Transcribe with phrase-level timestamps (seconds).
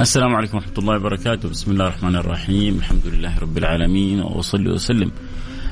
[0.00, 1.48] السلام عليكم ورحمة الله وبركاته.
[1.48, 2.74] بسم الله الرحمن الرحيم.
[2.78, 5.10] الحمد لله رب العالمين وأصلي وسلم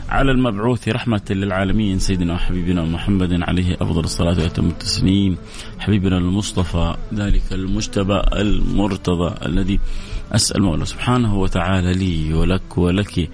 [0.08, 5.36] على المبعوث رحمة للعالمين سيدنا وحبيبنا محمد عليه أفضل الصلاة وأتم التسليم
[5.78, 9.80] حبيبنا المصطفى ذلك المجتبى المرتضى الذي
[10.32, 13.30] أسأل مولى سبحانه وتعالى لي ولك ولك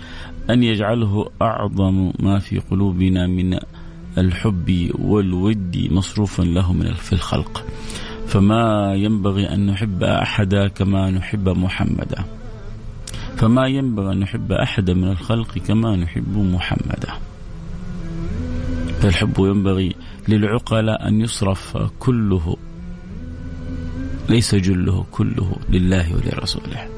[0.51, 3.59] أن يجعله أعظم ما في قلوبنا من
[4.19, 7.65] الحب والود مصروفا له من في الخلق.
[8.33, 12.25] فما ينبغي أن نحب أحدا كما نحب محمدا.
[13.37, 17.13] فما ينبغي أن نحب أحدا من الخلق كما نحب محمدا.
[19.01, 19.97] فالحب ينبغي
[20.29, 22.57] للعقلاء أن يصرف كله
[24.29, 26.89] ليس جله كله لله ولرسوله.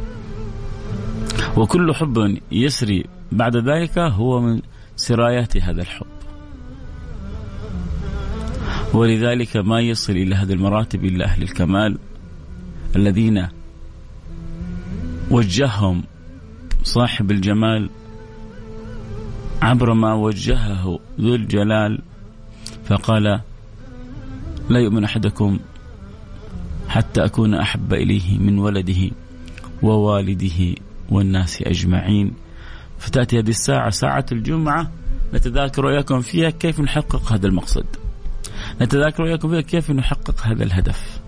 [1.57, 4.63] وكل حب يسري بعد ذلك هو من
[4.97, 6.07] سرايات هذا الحب.
[8.95, 11.99] ولذلك ما يصل إلى هذه المراتب إلا أهل الكمال
[12.97, 13.49] الذين
[15.31, 16.03] وجههم
[16.83, 17.91] صاحب الجمال
[19.63, 22.03] عبر ما وجهه ذو الجلال.
[22.85, 23.41] فقال
[24.69, 25.59] لا يؤمن أحدكم
[26.89, 29.11] حتى أكون أحب إليه من ولده
[29.83, 30.75] ووالده
[31.09, 32.33] والناس أجمعين.
[32.99, 34.91] فتأتي هذه الساعة ساعة الجمعة
[35.35, 37.87] نتذاكر وإياكم فيها كيف نحقق هذا المقصد.
[38.81, 41.21] نتذاكر وإياكم فيها كيف نحقق هذا الهدف.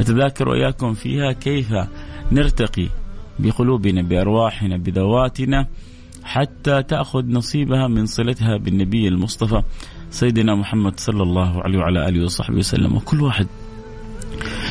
[0.00, 1.74] نتذاكر وإياكم فيها كيف
[2.32, 2.88] نرتقي
[3.38, 5.66] بقلوبنا بأرواحنا بذواتنا
[6.24, 9.62] حتى تأخذ نصيبها من صلتها بالنبي المصطفى
[10.10, 12.96] سيدنا محمد صلى الله عليه وعلى آله وصحبه وسلم.
[12.96, 13.46] وكل واحد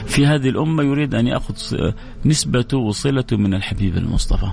[0.05, 1.55] في هذه الأمة يريد أن يأخذ
[2.25, 4.47] نسبته وصلته من الحبيب المصطفى.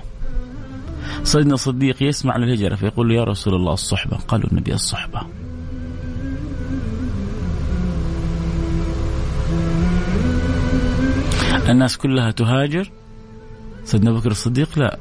[1.23, 5.21] سيدنا الصديق يسمع الهجرة فيقول يا رسول الله الصحبة قالوا النبي الصحبة.
[11.69, 12.91] الناس كلها تهاجر؟
[13.85, 14.99] سيدنا أبو بكر الصديق لا.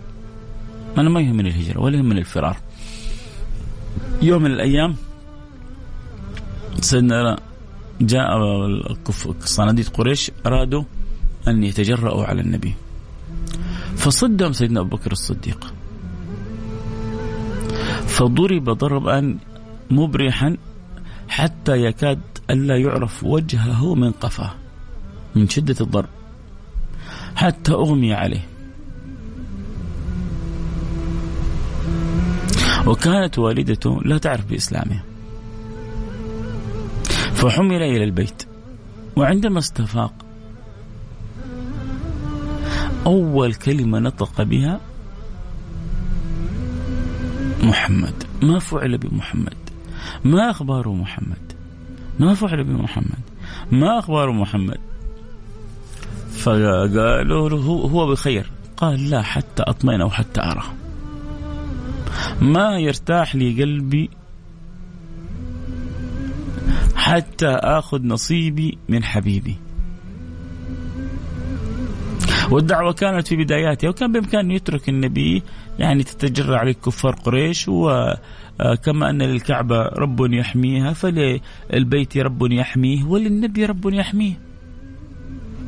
[0.98, 2.58] أنا ما يهمني الهجرة ولا يهمني الفرار.
[4.22, 4.96] يوم من الأيام
[6.82, 7.40] سيدنا
[8.02, 8.28] جاء
[9.40, 10.84] صناديد قريش أرادوا
[11.48, 12.74] أن يتجرأوا على النبي.
[13.96, 15.74] فصدهم سيدنا أبو بكر الصديق.
[18.08, 19.38] فضرب ضربا
[19.92, 20.58] مبرحا
[21.28, 24.52] حتى يكاد ألا يعرف وجهه من قفاه.
[25.36, 26.10] من شدة الضرب.
[27.42, 28.48] حتى أغمي عليه.
[32.88, 35.04] وكانت والدته لا تعرف بإسلامه.
[37.34, 38.44] فحمل إلى البيت.
[39.16, 40.14] وعندما استفاق
[43.06, 44.80] أول كلمة نطق بها
[47.64, 48.24] محمد.
[48.42, 49.58] ما فعل بمحمد.
[50.24, 51.54] ما أخبار محمد؟
[52.20, 53.20] ما فعل بمحمد.
[53.72, 54.91] ما أخبار محمد؟
[56.42, 57.58] فقالوا له
[57.94, 60.64] هو بخير قال لا حتى أطمئن أو حتى أرى.
[62.42, 64.10] ما يرتاح لي قلبي
[66.96, 69.56] حتى آخذ نصيبي من حبيبي.
[72.52, 75.44] والدعوة كانت في بداياتها وكان بإمكانه يترك النبي
[75.80, 83.94] يعني تتجرع عليه كفار قريش وكما أن للكعبة رب يحميها فللبيت رب يحميه وللنبي رب
[83.94, 84.51] يحميه.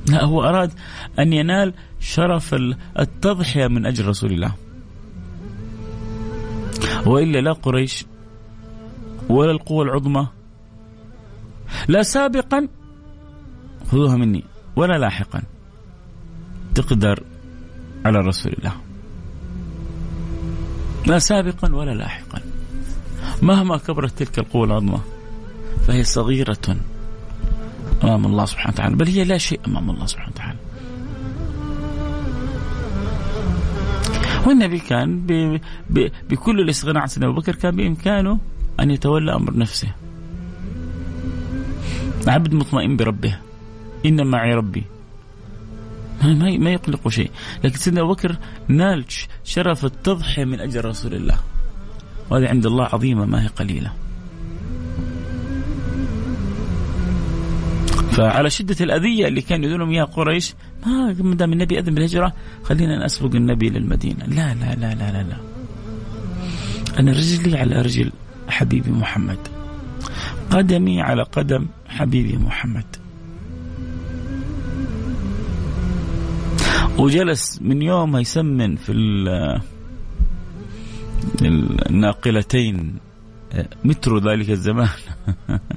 [0.07, 0.71] لا هو أراد
[1.19, 2.55] أن ينال شرف
[2.99, 4.55] التضحية من أجل رسول الله.
[7.05, 8.05] وإلا لا قريش
[9.29, 10.27] ولا القوة العظمى
[11.87, 12.67] لا سابقا
[13.91, 14.43] خذوها مني
[14.75, 15.41] ولا لاحقا.
[16.75, 17.23] تقدر
[18.05, 18.73] على رسول الله.
[21.07, 22.41] لا سابقا ولا لاحقا.
[23.41, 24.99] مهما كبرت تلك القوة العظمى
[25.87, 26.77] فهي صغيرة.
[28.03, 30.57] أمام الله سبحانه وتعالى بل هي لا شيء أمام الله سبحانه وتعالى.
[34.45, 35.59] والنبي كان ب...
[35.89, 36.11] ب...
[36.29, 38.39] بكل الاستغناء عن سيدنا أبو بكر كان بإمكانه
[38.79, 39.87] أن يتولى أمر نفسه.
[42.27, 43.37] عبد مطمئن بربه.
[44.05, 44.83] ان معي ربي.
[46.23, 47.31] ما ما يقلق شيء.
[47.63, 48.35] لكن سيدنا أبو بكر
[48.67, 49.05] نال
[49.43, 51.39] شرف التضحية من أجل رسول الله.
[52.29, 53.91] وهذه عند الله عظيمة ما هي قليلة.
[58.13, 60.53] فعلى شدة الأذية اللي كانوا يدونهم إياها قريش
[60.85, 62.33] ما دام النبي أذن بالهجرة
[62.63, 64.25] خلينا نسبق النبي للمدينة.
[64.25, 65.37] لا لا لا لا لا, لا.
[66.99, 68.11] أنا رجلي على رجل
[68.47, 69.37] حبيبي محمد.
[70.51, 72.85] قدمي على قدم حبيبي محمد.
[76.97, 78.91] وجلس من يوم ما يسمن في
[81.41, 82.95] الناقلتين
[83.83, 84.89] مترو ذلك الزمان.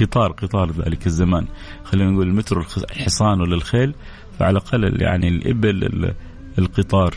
[0.00, 1.46] قطار قطار ذلك الزمان
[1.84, 3.94] خلينا نقول المترو الحصان ولا الخيل
[4.38, 6.14] فعلى الأقل يعني الإبل
[6.58, 7.14] القطار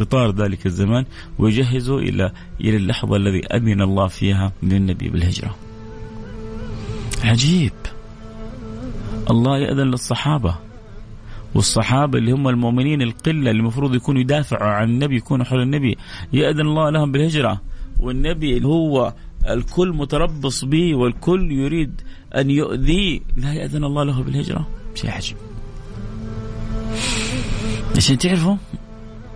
[0.00, 1.04] قطار ذلك الزمان
[1.38, 5.56] ويجهزوا إلى إلى اللحظة الذي أذن الله فيها للنبي بالهجرة.
[7.24, 7.72] عجيب.
[9.30, 10.54] الله يأذن للصحابة
[11.54, 15.98] والصحابة اللي هم المؤمنين القلة اللي المفروض يكونوا يدافعوا عن النبي يكونوا حول النبي
[16.32, 17.60] يأذن الله لهم بالهجرة
[18.00, 19.14] والنبي هو
[19.48, 22.00] الكل متربص به والكل يريد
[22.36, 24.68] أن يؤذيه لا يأذن الله له بالهجرة.
[24.94, 25.36] شيء عجيب.
[27.96, 28.56] عشان تعرفوا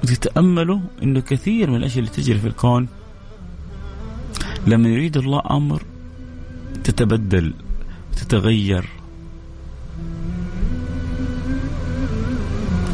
[0.02, 2.88] تتأملوا أنه كثير من الأشياء اللي تجري في الكون
[4.66, 5.82] لما يريد الله أمر
[6.84, 7.54] تتبدل
[8.16, 8.88] تتغير.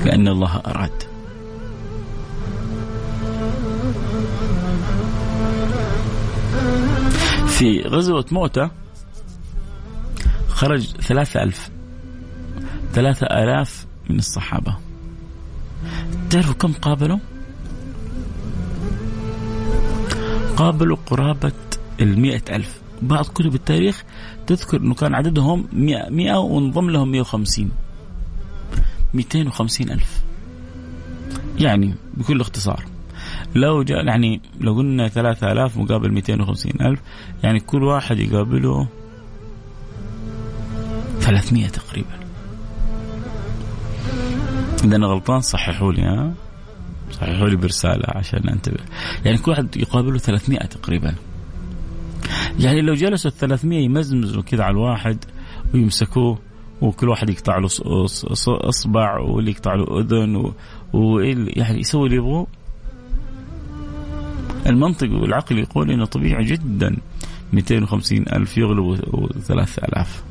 [0.05, 1.08] لأن الله أراد.
[7.59, 8.71] في غزوة موتة
[10.49, 11.71] خرج ثلاثة ألف
[12.93, 14.77] ثلاثة آلاف من الصحابة.
[16.31, 17.19] تعرفوا كم قابلوا؟
[20.57, 21.53] قابلوا قرابة
[22.01, 22.81] المئة ألف.
[23.03, 24.05] بعض كتب التاريخ
[24.47, 27.71] تذكر أنه كان عددهم مئة, مئة وانضم لهم مئة وخمسين.
[29.15, 30.23] مئتين وخمسين ألف.
[31.59, 32.98] يعني بكل اختصار.
[33.55, 37.01] لو جاء يعني لو قلنا 3000 مقابل 250 ألف
[37.43, 38.89] يعني كل واحد يقابله
[41.21, 42.19] 300 تقريبا.
[44.85, 46.35] إذا أنا غلطان صححوا لي ها؟
[47.11, 48.81] صححوا لي برسالة عشان أنتبه.
[49.25, 51.15] يعني كل واحد يقابله 300 تقريبا.
[52.59, 55.25] يعني لو جلسوا ال 300 يمزمزوا كذا على الواحد
[55.75, 56.39] ويمسكوه
[56.81, 57.69] وكل واحد يقطع له
[58.47, 60.53] اصبع واللي يقطع له أذن
[60.93, 62.47] ويعني يسوي اللي يبغوه.
[64.67, 66.97] المنطق والعقل يقول انه طبيعي جدا
[67.53, 68.97] 250 ألف يغلبوا
[69.47, 70.23] 3000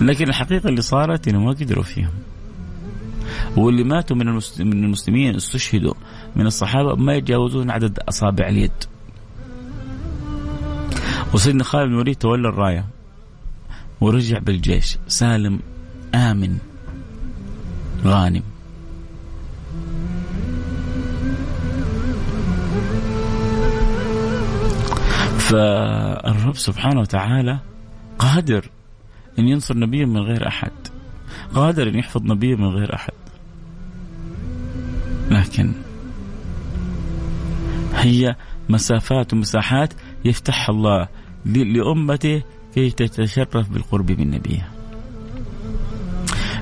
[0.00, 2.12] لكن الحقيقة اللي صارت انه ما قدروا فيهم.
[3.56, 4.26] واللي ماتوا من
[4.58, 5.94] من المسلمين استشهدوا.
[6.36, 8.72] من الصحابة ما يتجاوزون عدد أصابع اليد.
[11.34, 12.84] وسيدنا خالد بن الوليد تولى الراية.
[14.00, 14.98] ورجع بالجيش.
[15.08, 15.60] سالم
[16.14, 16.58] آمن
[18.04, 18.42] غانم.
[25.48, 27.58] فالرب سبحانه وتعالى
[28.18, 28.70] قادر
[29.38, 30.72] أن ينصر نبيه من غير أحد
[31.54, 33.12] قادر أن يحفظ نبيه من غير أحد.
[35.30, 35.72] لكن
[37.94, 38.36] هي
[38.68, 39.94] مسافات ومساحات
[40.24, 41.08] يفتحها الله
[41.44, 42.42] لأمته
[42.74, 44.68] كي تتشرف بالقرب من نبيه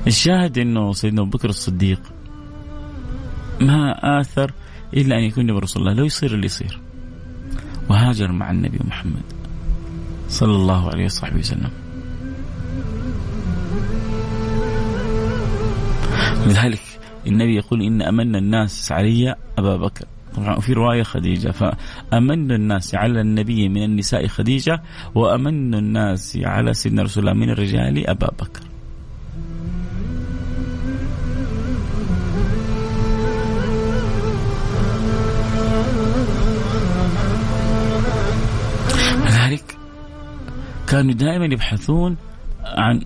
[0.07, 2.01] الشاهد أنه سيدنا أبو بكر الصديق
[3.61, 4.51] ما آثر
[4.93, 5.93] إلا أن يكون نبي رسول الله.
[5.93, 6.86] لو يصير اللي يصير.
[7.89, 9.23] وهاجر مع النبي محمد
[10.29, 11.71] صلى الله عليه وصحبه وسلم.
[16.47, 16.81] لذلك
[17.27, 20.05] النبي يقول إن أمن الناس علي أبا بكر.
[20.35, 24.81] طبعا في رواية خديجة فأمن الناس على النبي من النساء خديجة
[25.15, 28.61] وأمن الناس على سيدنا رسول الله من الرجال أبا بكر.
[40.97, 42.17] كانوا دائما يبحثون
[42.65, 43.01] عن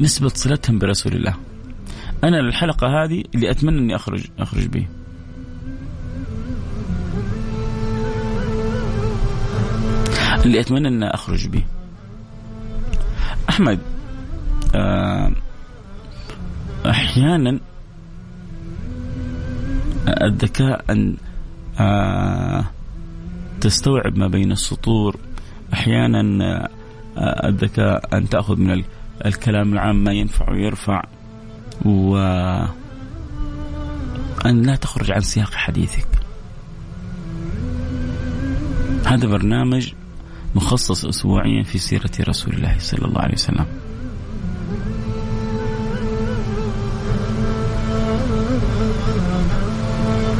[0.00, 1.34] نسبة صلتهم برسول الله.
[2.24, 4.86] أنا الحلقة هذه اللي أتمنى أني أخرج أخرج به
[10.44, 11.64] اللي أتمنى أن أخرج به
[13.48, 13.78] أحمد
[14.74, 15.32] آه،
[16.86, 17.60] أحيانا
[20.08, 21.16] الذكاء أن
[21.80, 22.64] آه،
[23.60, 25.16] تستوعب ما بين السطور.
[25.72, 26.68] أحيانا
[27.18, 28.84] الذكاء أن تأخذ من
[29.26, 31.02] الكلام العام ما ينفع ويرفع
[31.84, 32.16] و
[34.46, 36.08] أن لا تخرج عن سياق حديثك.
[39.06, 39.92] هذا برنامج
[40.54, 43.66] مخصص أسبوعيا في سيرة رسول الله صلى الله عليه وسلم.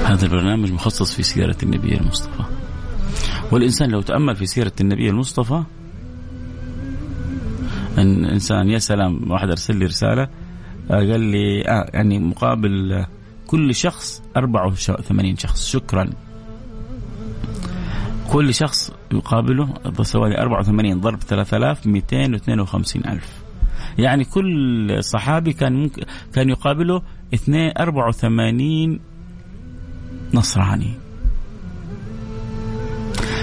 [0.04, 2.45] هذا البرنامج مخصص في سيرة النبي المصطفى.
[3.52, 5.62] والإنسان لو تأمل في سيرة النبي المصطفى
[7.98, 10.28] أن إنسان يا سلام واحد أرسل لي رسالة
[10.90, 13.04] قال لي آه يعني مقابل
[13.46, 16.10] كل شخص 84 شخص شكرا.
[18.32, 23.32] كل شخص يقابله سوالي 84 ضرب 3252 ألف.
[23.98, 26.02] يعني كل صحابي كان ممكن
[26.34, 27.02] كان يقابله
[27.80, 29.00] 84
[30.34, 31.05] نصراني.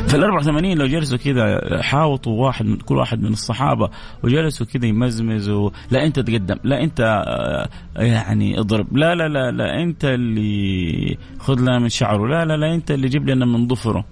[0.07, 3.89] فال 84 لو جلسوا كذا حاوطوا واحد من كل واحد من الصحابة
[4.23, 7.69] وجلسوا كذا يمزمزوا لا أنت تقدم لا أنت آه،
[8.03, 12.75] يعني اضرب لا لا لا لا أنت اللي خذ لنا من شعره لا لا لا
[12.75, 14.05] أنت اللي جيب لنا من ظفره.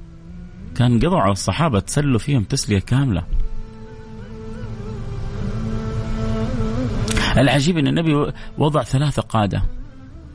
[0.75, 3.23] كان قضوا على الصحابة تسلوا فيهم تسلية كاملة.
[7.37, 9.63] العجيب إن النبي وضع ثلاثة قادة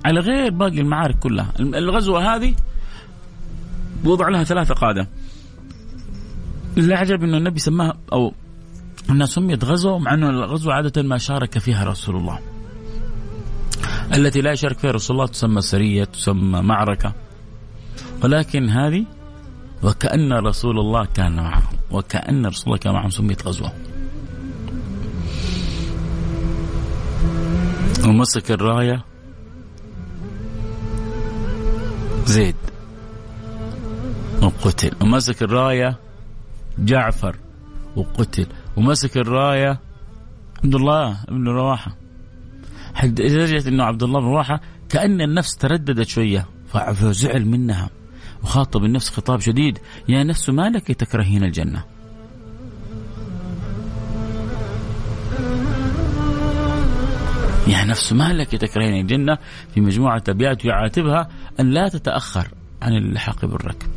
[0.05, 1.53] على غير باقي المعارك كلها.
[1.61, 2.55] الغزوة هذه
[4.05, 5.09] وضع لها ثلاثة قادة.
[6.79, 8.33] العجب إنه النبي سماها أو
[9.11, 12.39] إنها سميت غزوة مع إنه الغزوة عادة ما شارك فيها رسول الله.
[14.15, 17.13] التي لا يشارك فيها رسول الله تسمى سرية تسمى معركة.
[18.25, 19.05] ولكن هذه
[19.83, 23.73] وكأن رسول الله كان معهم وكأن رسول الله كان معهم سميت غزوة
[28.05, 29.05] ومسك الراية
[32.25, 32.57] زيد
[34.43, 35.99] وقتل ومسك الراية
[36.79, 37.37] جعفر
[37.97, 39.81] وقتل ومسك الراية
[40.65, 41.97] عبد الله بن رواحة
[43.05, 47.91] لدرجة أنه عبد الله بن رواحة كأن النفس ترددت شوية فزعل منها
[48.43, 49.79] وخاطب النفس خطاب شديد.
[50.09, 51.85] يا نفس ما لك تكرهين الجنة.
[57.67, 59.39] يا نفس ما لك تكرهين الجنة.
[59.75, 61.29] في مجموعة أبيات يعاتبها
[61.61, 62.49] أن لا تتأخر
[62.83, 63.89] عن اللحاق بالركب.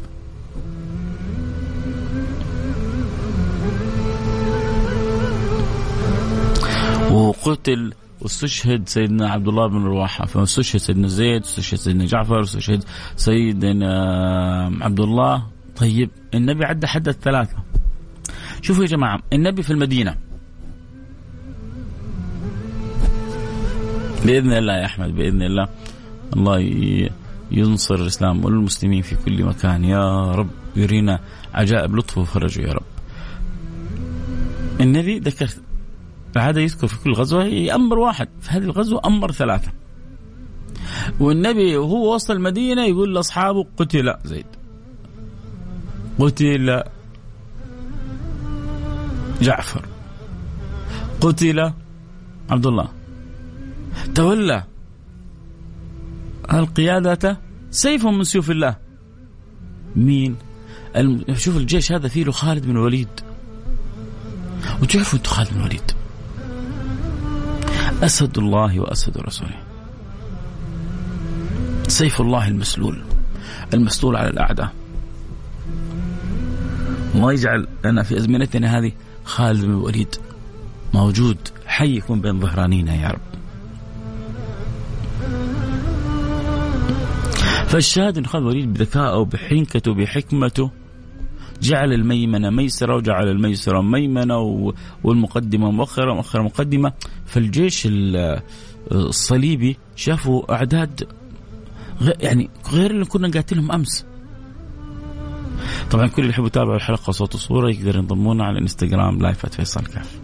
[7.12, 10.26] وقتل واستشهد سيدنا عبد الله بن رواحة.
[10.26, 12.84] فاستشهد سيدنا زيد استشهد سيدنا جعفر استشهد
[13.16, 13.92] سيدنا
[14.82, 15.44] عبد الله.
[15.76, 17.58] طيب النبي عدى حد الثلاثة.
[18.62, 20.16] شوفوا يا جماعة النبي في المدينة.
[24.26, 25.68] بإذن الله يا أحمد بإذن الله.
[26.36, 26.60] الله
[27.52, 29.84] ينصر الإسلام والمسلمين في كل مكان.
[29.84, 31.20] يا رب يرينا
[31.54, 32.84] عجائب لطفه وفرجه يا رب.
[34.82, 35.50] النبي ذكر
[36.34, 37.44] فهذا يذكر في كل غزوة.
[37.44, 38.28] يأمر واحد.
[38.42, 39.72] في هذه الغزوة أمر ثلاثة.
[41.20, 44.46] والنبي وهو وصل المدينة يقول لأصحابه قتل زيد.
[46.20, 46.84] قتل
[49.42, 49.86] جعفر.
[51.22, 51.74] قتل
[52.50, 52.90] عبد الله.
[54.16, 54.64] تولى
[56.54, 57.38] القيادة
[57.72, 58.76] سيف من سيوف الله.
[59.96, 60.36] مين؟
[61.34, 63.08] شوف الجيش هذا فيه له خالد بن الوليد.
[64.82, 65.92] وتعرفوا أنتم خالد بن الوليد؟
[68.04, 69.60] أسد الله وأسد رسوله.
[71.88, 73.04] سيف الله المسلول.
[73.74, 74.74] المسلول على الأعداء.
[77.16, 78.92] الله يجعل لنا في أزمنتنا هذه
[79.24, 80.16] خالد بن الوليد
[80.94, 81.38] موجود.
[81.68, 83.30] حي يكون بين ظهرانينا يا رب.
[87.68, 90.72] فالشاهد إن خالد الوليد بذكائه بحنكته بحكمته
[91.62, 94.38] جعل الميمنة ميسرة وجعل الميسرة ميمنة
[95.04, 96.94] والمقدمة مؤخرة مؤخرة مقدمة.
[97.26, 97.88] فالجيش
[98.92, 101.08] الصليبي شافوا أعداد
[102.20, 104.06] يعني غير اللي كنا قاتلهم أمس.
[105.92, 109.86] طبعا كل اللي يحب يتابع الحلقة صوت وصورة يقدر ينضم لنا على الإنستغرام live فيصل
[109.86, 110.20] كاف.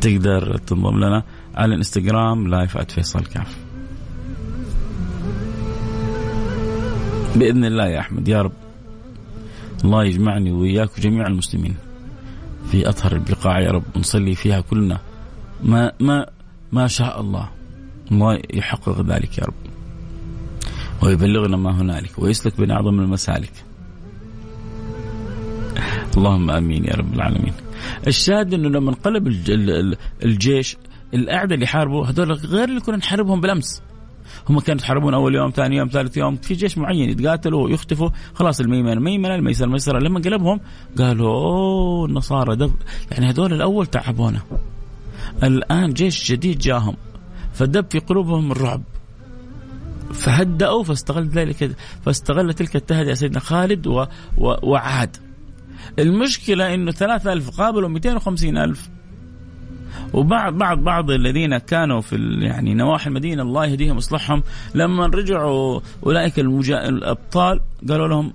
[0.00, 1.22] تقدر تنضم لنا
[1.54, 3.56] على الإنستغرام live فيصل كاف.
[7.36, 8.61] بإذن الله يا أحمد يا رب.
[9.84, 11.76] الله يجمعني وإياك وجميع المسلمين
[12.70, 13.82] في أطهر البقاع يا رب.
[13.96, 14.98] نصلي فيها كلنا.
[15.64, 16.26] ما ما
[16.72, 17.48] ما شاء الله.
[18.12, 19.54] الله يحقق ذلك يا رب.
[21.02, 22.18] ويبلغنا ما هنالك.
[22.18, 23.52] ويسلك بين أعظم المسالك.
[26.16, 27.52] اللهم آمين يا رب العالمين.
[28.06, 29.26] الشاهد أنه لما انقلب
[30.22, 30.76] الجيش
[31.14, 33.82] الأعداء اللي حاربوا هذول غير اللي كنا نحاربهم بالأمس.
[34.48, 38.10] هم كانوا يتحاربون أول يوم ثاني يوم ثالث يوم في جيش معين يتقاتلوا ويختفوا.
[38.34, 40.60] خلاص الميمنه ميمنه الميسر ميسره لما قلبهم
[40.98, 42.74] قالوا أوه النصارى دب
[43.12, 44.40] يعني هذول الأول تعبونا.
[45.42, 46.96] الآن جيش جديد جاهم
[47.52, 48.82] فدب في قلوبهم الرعب.
[50.12, 54.06] فهدأوا فاستغل ذلك فاستغل تلك التهدئة سيدنا خالد و
[54.38, 55.16] و وعاد.
[55.98, 58.90] المشكلة أنه 3000 قابلوا 250 ألف.
[60.12, 64.42] وبعض بعض بعض الذين كانوا في يعني نواحي المدينة الله يهديهم ويصلحهم
[64.74, 66.88] لما رجعوا أولئك المجا...
[66.88, 68.32] الأبطال قالوا لهم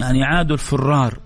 [0.00, 1.18] يعني عادوا الفرار.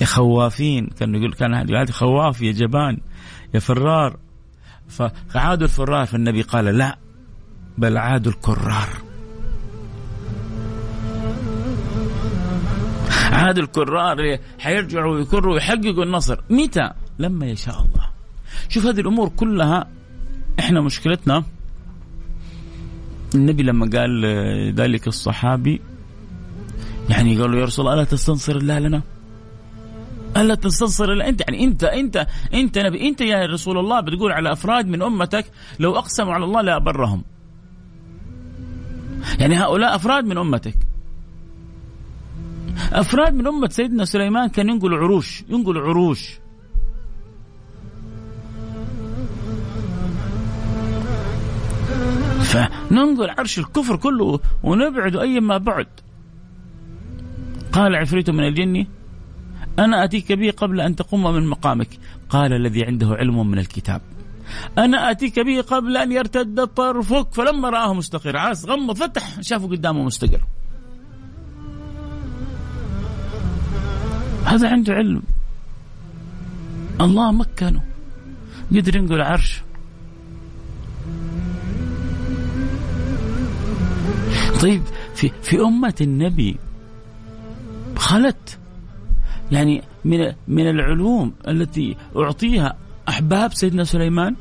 [0.00, 2.98] يا خوافين كان يقول كان يعاد خواف يا جبان
[3.54, 4.16] يا فرار.
[5.28, 6.98] فعادوا الفرار فالنبي قال لا
[7.78, 8.88] بل عادوا الكرار.
[13.32, 16.40] عادوا الكرار حيرجعوا ويكروا ويحققوا النصر.
[16.50, 18.06] متى؟ لما يشاء الله
[18.68, 19.88] شوف هذه الأمور كلها
[20.60, 21.44] إحنا مشكلتنا
[23.34, 24.24] النبي لما قال
[24.74, 25.80] ذلك الصحابي
[27.08, 29.02] يعني قالوا يا رسول الله ألا تستنصر الله لنا؟
[30.36, 34.52] ألا تستنصر الله أنت يعني أنت أنت أنت نبي أنت يا رسول الله بتقول على
[34.52, 35.46] أفراد من أمتك
[35.78, 37.24] لو أقسموا على الله لابرهم.
[39.38, 40.76] يعني هؤلاء أفراد من أمتك.
[42.92, 46.39] أفراد من أمة سيدنا سليمان كان ينقلوا عروش، ينقلوا عروش.
[52.50, 55.86] فننقل عرش الكفر كله ونبعد أي ما بعد.
[57.72, 58.86] قال عفريت من الجن؟
[59.78, 61.88] أنا أتيك به قبل أن تقوم من مقامك.
[62.30, 64.00] قال الذي عنده علم من الكتاب.
[64.78, 70.02] أنا أتيك به قبل أن يرتد طرفك فلما رآه مستقر عاس غمض فتح شافه قدامه
[70.02, 70.40] مستقر.
[74.44, 75.22] هذا عنده علم.
[77.00, 77.82] الله مكنه.
[78.70, 79.62] قدر ينقل عرش.
[84.60, 84.82] طيب
[85.14, 86.56] في في أمة النبي
[87.96, 88.58] خلت
[89.52, 92.76] يعني من من العلوم التي أعطيها
[93.08, 94.36] أحباب سيدنا سليمان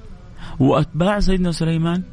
[0.60, 2.04] وأتباع سيدنا سليمان.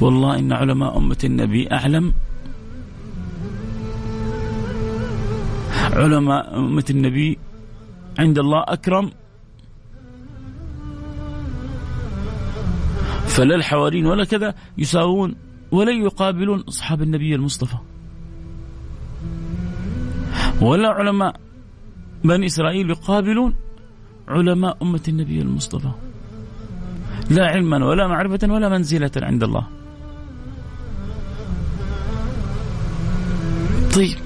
[0.00, 2.12] والله إن علماء أمة النبي أعلم.
[5.92, 7.38] علماء أمة النبي
[8.18, 9.10] عند الله أكرم.
[13.36, 15.34] فلا الحواريين ولا كذا يساوون
[15.70, 17.76] ولا يقابلون أصحاب النبي المصطفى.
[20.60, 21.40] ولا علماء
[22.24, 23.54] بني إسرائيل يقابلون
[24.28, 25.90] علماء أمة النبي المصطفى.
[27.30, 29.66] لا علما ولا معرفة ولا منزلة عند الله.
[33.94, 34.18] طيب.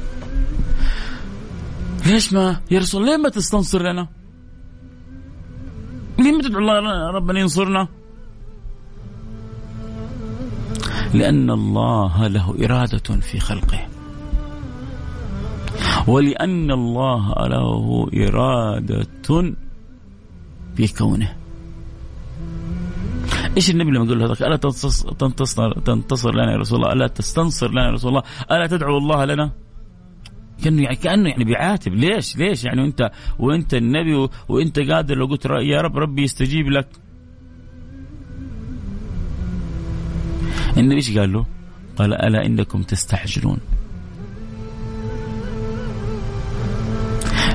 [2.07, 4.09] ليش ما يا رسول ليه ما تستنصر لنا؟
[6.19, 8.00] ليه ما تدعو الله ربنا ينصرنا؟
[11.15, 13.87] لأن الله له إرادة في خلقه.
[16.07, 19.55] ولأن الله له إرادة
[20.77, 21.37] في كونه.
[23.57, 27.85] إيش النبي لما يقول هذاك؟ ألا تنتصر تنتصر لنا يا رسول الله؟ ألا تستنصر لنا
[27.85, 29.51] يا رسول الله؟ ألا تدعو الله لنا؟
[30.65, 35.45] كأنه يعني كأنه يعني بيعاتب ليش؟ ليش يعني؟ وأنت وأنت النبي وأنت قادر لو قلت
[35.45, 36.89] يا رب ربي يستجيب لك.
[40.77, 41.47] النبي إيش قال له؟
[41.97, 43.59] قال ألا إنكم تستعجلون.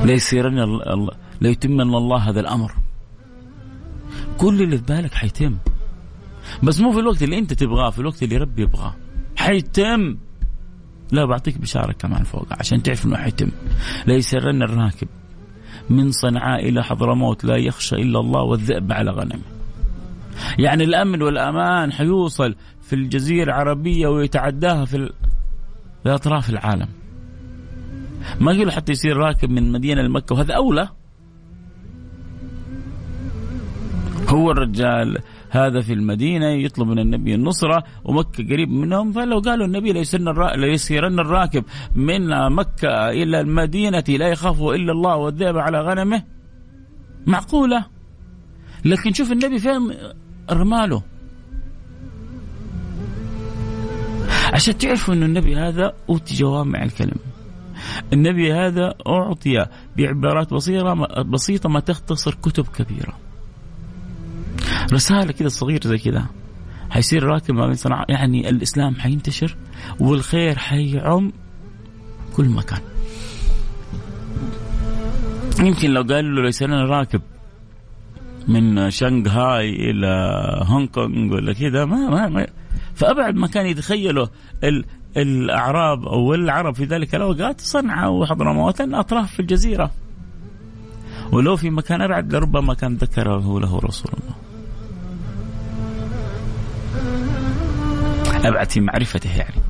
[0.03, 2.71] ليسيرن الله ليتمن الله هذا الأمر.
[4.37, 5.57] كل اللي في بالك حيتم.
[6.63, 8.95] بس مو في الوقت اللي أنت تبغاه في الوقت اللي ربي يبغاه.
[9.35, 10.17] حيتم.
[11.11, 13.51] لا بعطيك بشارة كمان فوق عشان تعرف إنه حيتم.
[14.07, 15.07] ليسرن الراكب.
[15.89, 19.54] من صنعاء إلى حضرموت لا يخشى إلا الله والذئب على غنمه.
[20.59, 25.09] يعني الأمن والأمان حيوصل في الجزيرة العربية ويتعداها في,
[26.05, 26.87] أطراف العالم.
[28.39, 30.89] ما قالوا حتى يصير راكب من مدينة لمكة وهذا أولى.
[34.29, 35.17] هو الرجال
[35.49, 39.93] هذا في المدينة يطلب من النبي النصرة ومكة قريب منهم فلو قالوا النبي
[40.55, 41.63] ليسيرن الراكب
[41.95, 46.23] من مكة إلى المدينة لا يخاف إلا الله والذئب على غنمه.
[47.27, 47.85] معقولة؟
[48.85, 49.91] لكن شوف النبي فين
[50.51, 51.01] رماله.
[54.53, 57.17] عشان تعرفوا أن النبي هذا أوتي جوامع الكلم
[58.13, 59.65] النبي هذا أعطي
[59.97, 63.17] بعبارات بسيطة بسيطة ما تختصر كتب كبيرة.
[64.93, 66.25] رسالة كذا صغيرة زي كذا
[66.89, 69.57] حيصير راكب ما بين صنعاء يعني الإسلام حينتشر
[69.99, 71.31] والخير حيعم
[72.35, 72.79] كل مكان.
[75.59, 77.21] يمكن لو قال له ليس لنا راكب
[78.47, 80.07] من شنغهاي إلى
[80.63, 82.47] هونغ كونغ ولا كذا ما, ما, ما
[82.95, 84.29] فأبعد ما كان يتخيله
[85.17, 89.91] الأعراب أو العرب في ذلك الأوقات صنعاء وحضرموت أطراف في الجزيرة.
[91.31, 94.35] ولو في مكان أبعد لربما كان ذكره له رسول الله.
[98.49, 99.61] أبعد في معرفته يعني.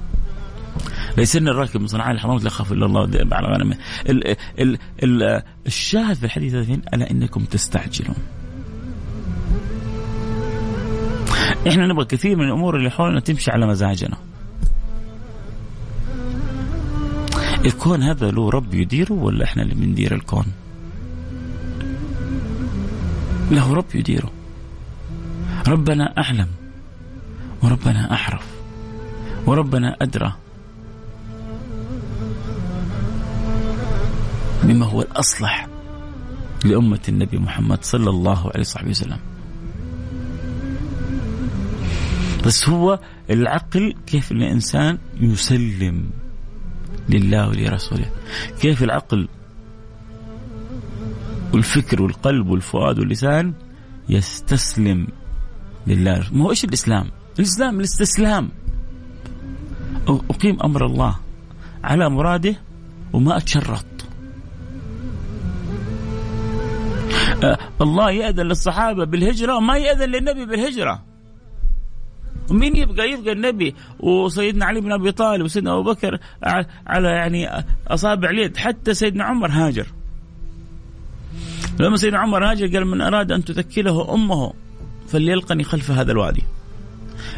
[1.17, 3.77] ليسن الراكب من صنعاء الحضرموت لا يخاف إلا الله على غنمه
[4.09, 8.15] ال ال ال الشاهد في الحديث هذا ألا إنكم تستعجلون.
[11.67, 14.17] إحنا نبغى كثير من الأمور اللي حولنا تمشي على مزاجنا.
[17.65, 20.45] الكون هذا له رب يديره ولا إحنا اللي بندير الكون؟
[23.51, 24.31] له رب يديره.
[25.67, 26.47] ربنا أعلم
[27.63, 28.45] وربنا احرف
[29.45, 30.33] وربنا أدرى
[34.63, 35.67] بما هو الأصلح
[36.65, 39.19] لأمة النبي محمد صلى الله عليه وصحبه وسلم.
[42.45, 46.09] بس هو العقل كيف الإنسان يسلم
[47.09, 48.11] لله ولرسوله.
[48.61, 49.27] كيف العقل
[51.53, 53.53] والفكر والقلب والفؤاد واللسان
[54.09, 55.07] يستسلم
[55.87, 58.49] لله ما هو إيش الإسلام؟ الإسلام الاستسلام.
[60.07, 61.19] أقيم أمر الله
[61.83, 62.55] على مراده
[63.13, 63.85] وما أتشرط.
[67.43, 71.14] أه الله يأذن للصحابة بالهجرة وما يأذن للنبي بالهجرة.
[72.49, 76.19] ومين يبقى؟ يبقى النبي وسيدنا علي بن أبي طالب وسيدنا أبو بكر
[76.87, 78.57] على يعني أصابع اليد.
[78.57, 79.87] حتى سيدنا عمر هاجر.
[81.79, 84.53] لما سيدنا عمر هاجر قال من أراد أن تثكله أمه
[85.07, 86.43] فليلقني خلف هذا الوادي.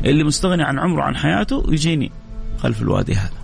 [0.05, 2.11] اللي مستغني عن عمره عن حياته يجيني
[2.57, 3.37] خلف الوادي هذا.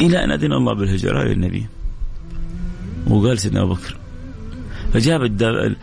[0.00, 1.66] إلى أن أذن الله بالهجرة للنبي
[3.10, 3.96] وقال سيدنا أبو بكر
[4.94, 5.76] فجاب الداب ال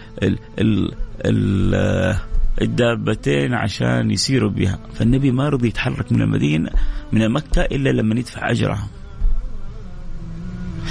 [0.59, 0.91] ال
[1.25, 2.15] ال
[2.61, 4.79] الدابتين عشان يسيروا بها.
[4.93, 6.69] فالنبي ما رضي يتحرك من المدينة
[7.11, 8.87] من مكة إلا لما يدفع أجرها.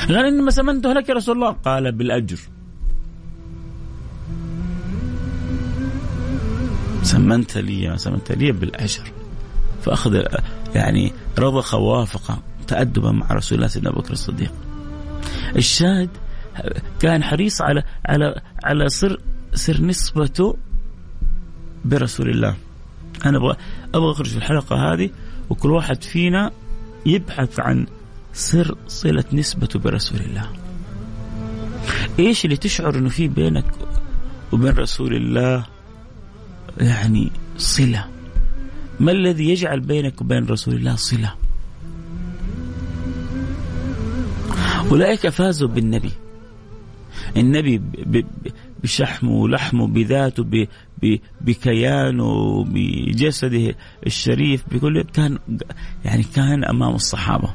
[0.08, 1.50] قال إنما سمنته لك يا رسول الله.
[1.50, 2.38] قال بالأجر.
[7.02, 9.12] سمنت لي سمنت لي بالأجر.
[9.82, 10.22] فأخذ
[10.74, 14.52] يعني رضخ ووافق تأدبا مع رسول الله سيدنا أبو بكر الصديق.
[15.56, 16.08] الشاهد
[17.00, 19.20] كان حريص على على على سر
[19.54, 20.56] سر نسبته
[21.84, 22.56] برسول الله.
[23.24, 23.56] أنا أبغى
[23.94, 25.10] أبغى أخرج في الحلقة هذه
[25.50, 26.50] وكل واحد فينا
[27.06, 27.86] يبحث عن
[28.32, 30.50] سر صلة نسبته برسول الله.
[32.18, 33.64] إيش اللي تشعر إنه في بينك
[34.52, 35.66] وبين رسول الله؟
[36.78, 38.04] يعني صلة.
[39.00, 41.34] ما الذي يجعل بينك وبين رسول الله صلة؟
[44.90, 46.12] أولئك فازوا بالنبي.
[47.36, 47.82] النبي
[48.82, 50.66] بشحمه ولحمه بذاته
[51.40, 53.74] بكيانه بجسده
[54.06, 55.38] الشريف بكل كان
[56.04, 57.50] يعني كان أمام الصحابة.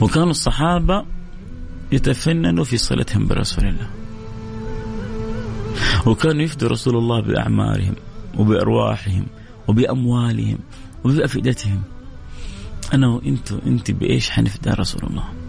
[0.00, 1.04] وكانوا الصحابة
[1.92, 3.90] يتفننوا في صلتهم برسول الله.
[6.06, 7.94] وكانوا يفدوا رسول الله بأعمارهم
[8.38, 9.26] وبأرواحهم
[9.68, 10.58] وبأموالهم
[11.04, 11.82] وبأفئدتهم.
[12.94, 15.43] أنا وانت أنت بإيش حنفدى رسول الله؟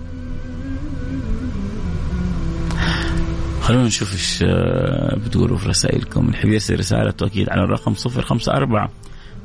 [3.65, 6.29] خلونا نشوف إيش آه، بتقولوا في رسائلكم.
[6.29, 8.89] الحب يرسل رسالة أكيد على الرقم صفر خمسة أربعة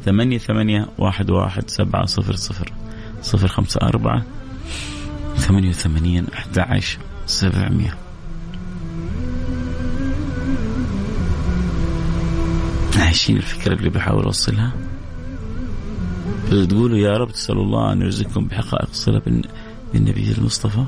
[0.05, 2.73] ثمانية ثمانية واحد واحد سبعة صفر صفر.
[3.23, 4.25] صفر خمسة أربعة
[5.37, 7.95] ثمانية وثمانين أحد عشر سبعمية.
[12.97, 14.73] عايشين الفكرة اللي بحاول أوصلها؟
[16.69, 19.23] تقولوا يا رب تسأل الله أن يرزقكم بحقائق الصلة
[19.93, 20.85] بالنبي المصطفى.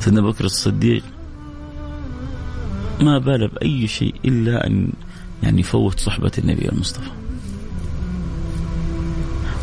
[0.00, 1.02] سيدنا بكر الصديق
[3.00, 4.92] ما بال بأي شيء إلا أن
[5.42, 7.10] يعني يفوت صحبة النبي المصطفى.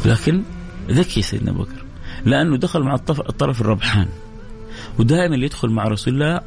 [0.06, 0.44] ولكن
[0.90, 1.86] ذكي سيدنا بكر
[2.26, 4.08] لأنه دخل مع الطرف الربحان
[5.00, 6.42] ودائما اللي يدخل مع رسول الله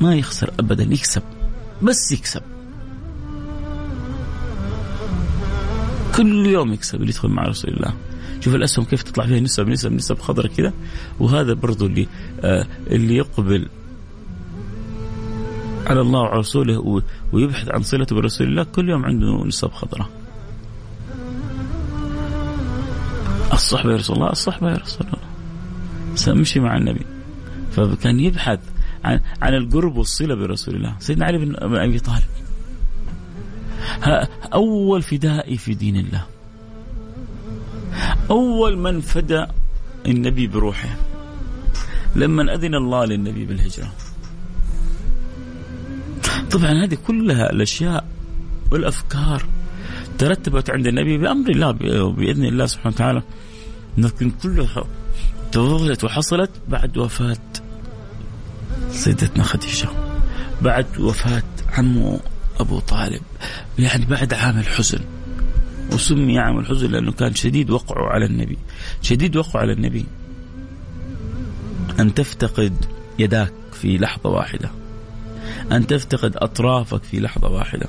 [0.00, 1.22] ما يخسر أبدا يكسب
[1.82, 2.42] بس يكسب.
[6.16, 7.94] كل يوم يكسب اللي يدخل مع رسول الله.
[8.40, 10.72] شوف الأسهم كيف تطلع فيها نسب نسب نسب خضراء كذا.
[11.20, 12.08] وهذا برضو اللي
[12.40, 13.68] آه اللي يقبل
[15.86, 20.08] على الله ورسوله ويبحث عن صلته برسول الله كل يوم عنده نسب خضراء
[23.52, 25.18] الصحبة يا رسول الله الصحبة يا رسول الله.
[26.14, 27.06] سأمشي مع النبي.
[27.72, 28.60] فكان يبحث
[29.04, 30.96] عن عن القرب والصلة برسول الله.
[30.98, 32.28] سيدنا علي بن أبي طالب.
[34.54, 36.26] أول فدائي في دين الله.
[38.30, 39.46] أول من فدى
[40.06, 40.96] النبي بروحه.
[42.16, 43.92] لما أذن الله للنبي بالهجرة.
[46.50, 48.04] طبعا هذه كلها الأشياء
[48.70, 49.44] والأفكار
[50.18, 51.72] ترتبت عند النبي بأمر الله
[52.10, 53.22] بإذن الله سبحانه وتعالى.
[53.98, 54.84] لكن كلها
[55.52, 57.36] تفضلت وحصلت بعد وفاة
[58.90, 59.88] سيدتنا خديجة
[60.62, 62.20] بعد وفاة عمه
[62.60, 63.22] أبو طالب
[63.78, 65.00] يعني بعد عام الحزن.
[65.92, 68.58] وسمي عام الحزن لأنه كان شديد وقعه على النبي
[69.02, 70.06] شديد وقعه على النبي.
[72.00, 72.84] أن تفتقد
[73.18, 74.70] يداك في لحظة واحدة.
[75.72, 77.88] أن تفتقد أطرافك في لحظة واحدة.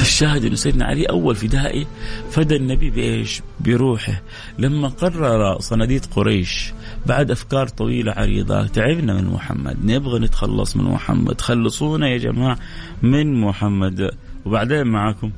[0.00, 1.86] الشاهد انه سيدنا علي أول فدائي
[2.30, 4.22] فدى النبي بإيش؟ بروحه.
[4.58, 6.72] لما قرر صناديد قريش
[7.06, 12.58] بعد أفكار طويلة عريضة تعبنا من محمد نبغى نتخلص من محمد خلصونا يا جماعة
[13.02, 14.10] من محمد.
[14.44, 15.30] وبعدين معكم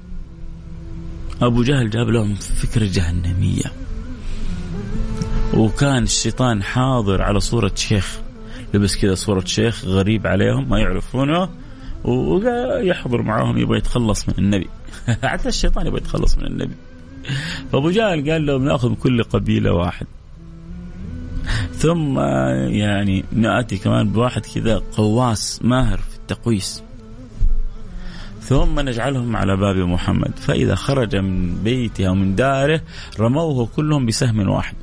[1.42, 3.72] أبو جهل جاب لهم فكرة جهنمية.
[5.54, 8.18] وكان الشيطان حاضر على صورة شيخ.
[8.74, 11.48] لبس كذا صورة شيخ غريب عليهم ما يعرفونه
[12.04, 14.68] ويحضر معاهم يبغى يتخلص من النبي.
[15.22, 16.74] حتى الشيطان يبغى يتخلص من النبي.
[17.72, 20.06] فأبو جهل قال لهم نأخذ كل قبيلة واحد.
[21.72, 22.18] ثم
[22.68, 26.82] يعني نأتي كمان بواحد كذا قواس ماهر في التقويس.
[28.48, 30.38] ثم نجعلهم على باب محمد.
[30.38, 32.80] فإذا خرج من بيته أو من داره
[33.20, 34.74] رموه كلهم بسهم واحد.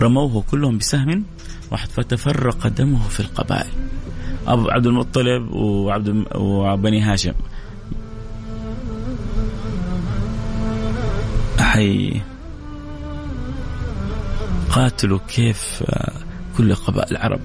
[0.00, 1.24] رموه كلهم بسهم
[1.70, 1.88] واحد.
[1.88, 3.72] فتفرق دمه في القبائل.
[4.46, 7.34] أبو عبد المطلب وعبد وبني هاشم.
[11.60, 12.20] حي
[14.70, 15.82] قاتلوا كيف
[16.58, 17.40] كل قبائل العرب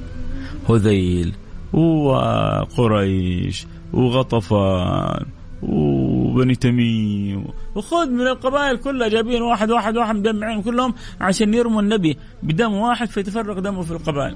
[0.70, 1.34] هذيل
[1.74, 5.26] وقريش وغطفان
[5.62, 7.46] وبني تميم.
[7.76, 13.10] وخذ من القبائل كلها جايبين واحد واحد واحد مجمعين كلهم عشان يرموا النبي بدم واحد
[13.10, 14.36] فيتفرق دمه في القبائل.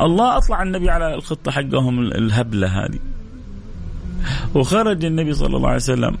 [0.00, 2.98] الله أطلع النبي على الخطة حقهم الهبلة هذه.
[4.54, 6.16] وخرج النبي صلى الله عليه وسلم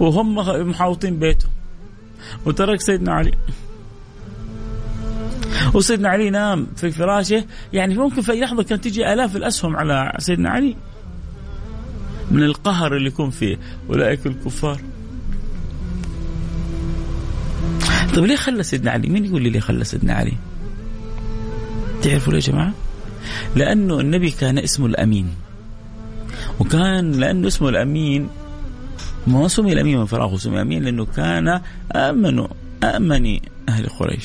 [0.00, 0.34] وهم
[0.68, 1.48] محاوطين بيته.
[2.46, 3.32] وترك سيدنا علي.
[5.74, 10.12] وسيدنا علي نام في فراشه يعني ممكن في أي لحظة كانت تجي آلاف الأسهم على
[10.18, 10.76] سيدنا علي
[12.30, 13.58] من القهر اللي يكون فيه
[13.90, 14.80] أولئك الكفار
[18.14, 20.32] طيب ليه خلى سيدنا علي؟ مين يقول لي ليه خلى سيدنا علي؟
[22.02, 22.72] تعرفوا ليه يا جماعة؟
[23.56, 25.28] لأنه النبي كان اسمه الأمين
[26.60, 28.28] وكان لأنه اسمه الأمين
[29.26, 31.60] ما سمي الأمين من فراغه سمي امين لأنه كان
[31.92, 32.46] آمن
[32.84, 33.38] آمن
[33.68, 34.24] أهل قريش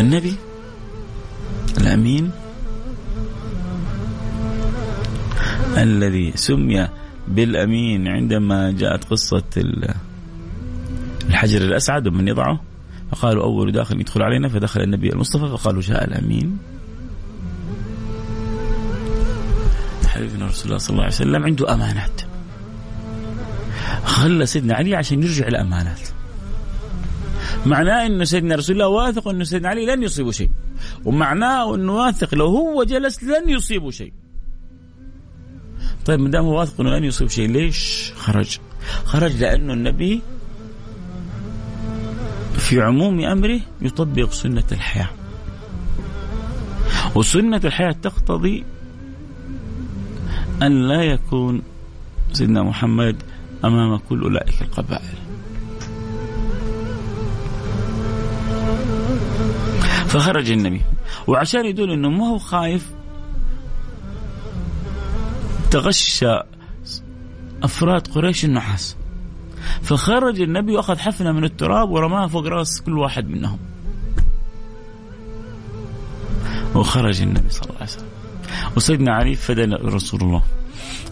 [0.00, 0.34] النبي
[1.78, 2.30] الأمين
[5.76, 6.88] الذي سمي
[7.28, 9.42] بالأمين عندما جاءت قصة
[11.28, 12.60] الحجر الأسعد ومن يضعه.
[13.12, 16.58] فقالوا أول داخل يدخل علينا فدخل النبي المصطفى فقالوا جاء الأمين.
[20.06, 22.20] حبيبنا رسول الله صلى الله عليه وسلم عنده أمانات.
[24.04, 26.00] خلى سيدنا علي عشان يرجع الأمانات.
[27.66, 30.50] معناه انه سيدنا رسول الله واثق انه سيدنا علي لن يصيبه شيء
[31.04, 34.12] ومعناه انه واثق لو هو جلس لن يصيبه شيء
[36.06, 38.58] طيب ما دام هو واثق إنه لن يصيب شيء ليش خرج؟
[39.04, 40.22] خرج لأنه النبي
[42.56, 45.08] في عموم أمره يطبق سنة الحياة.
[47.14, 48.64] وسنة الحياة تقتضي
[50.62, 51.62] أن لا يكون
[52.32, 53.16] سيدنا محمد
[53.64, 55.29] أمام كل أولئك القبائل.
[60.10, 60.82] فخرج النبي.
[61.26, 62.90] وعشان يدل إنه ما هو خايف
[65.70, 66.38] تغشى
[67.62, 68.96] أفراد قريش النحاس.
[69.82, 73.58] فخرج النبي وأخذ حفنة من التراب ورماها فوق رأس كل واحد منهم.
[76.74, 78.08] وخرج النبي صلى الله عليه وسلم.
[78.76, 80.42] وسيدنا علي فدى رسول الله.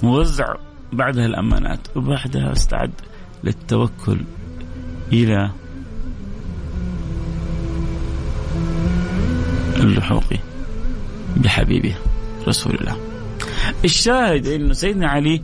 [0.02, 0.54] ووزع
[0.92, 1.96] بعدها الأمانات.
[1.96, 2.92] وبعدها استعد
[3.44, 4.20] للتوكل
[5.12, 5.50] إلى
[9.80, 10.24] اللحوق
[11.36, 11.94] بحبيبه
[12.48, 12.96] رسول الله.
[13.84, 15.42] الشاهد إنه سيدنا علي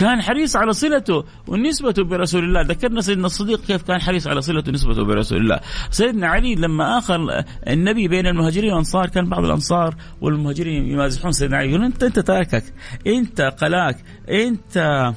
[0.00, 2.62] كان حريص على صلته ونسبته برسول الله.
[2.62, 5.60] ذكرنا سيدنا الصديق كيف كان حريص على صلته ونسبته برسول الله.
[5.90, 11.68] سيدنا علي لما آخر النبي بين المهاجرين والأنصار كان بعض الأنصار والمهاجرين يمازحون سيدنا علي
[11.68, 12.64] يقولون أنت أنت تركك
[13.06, 13.96] أنت قلاك
[14.30, 15.12] أنت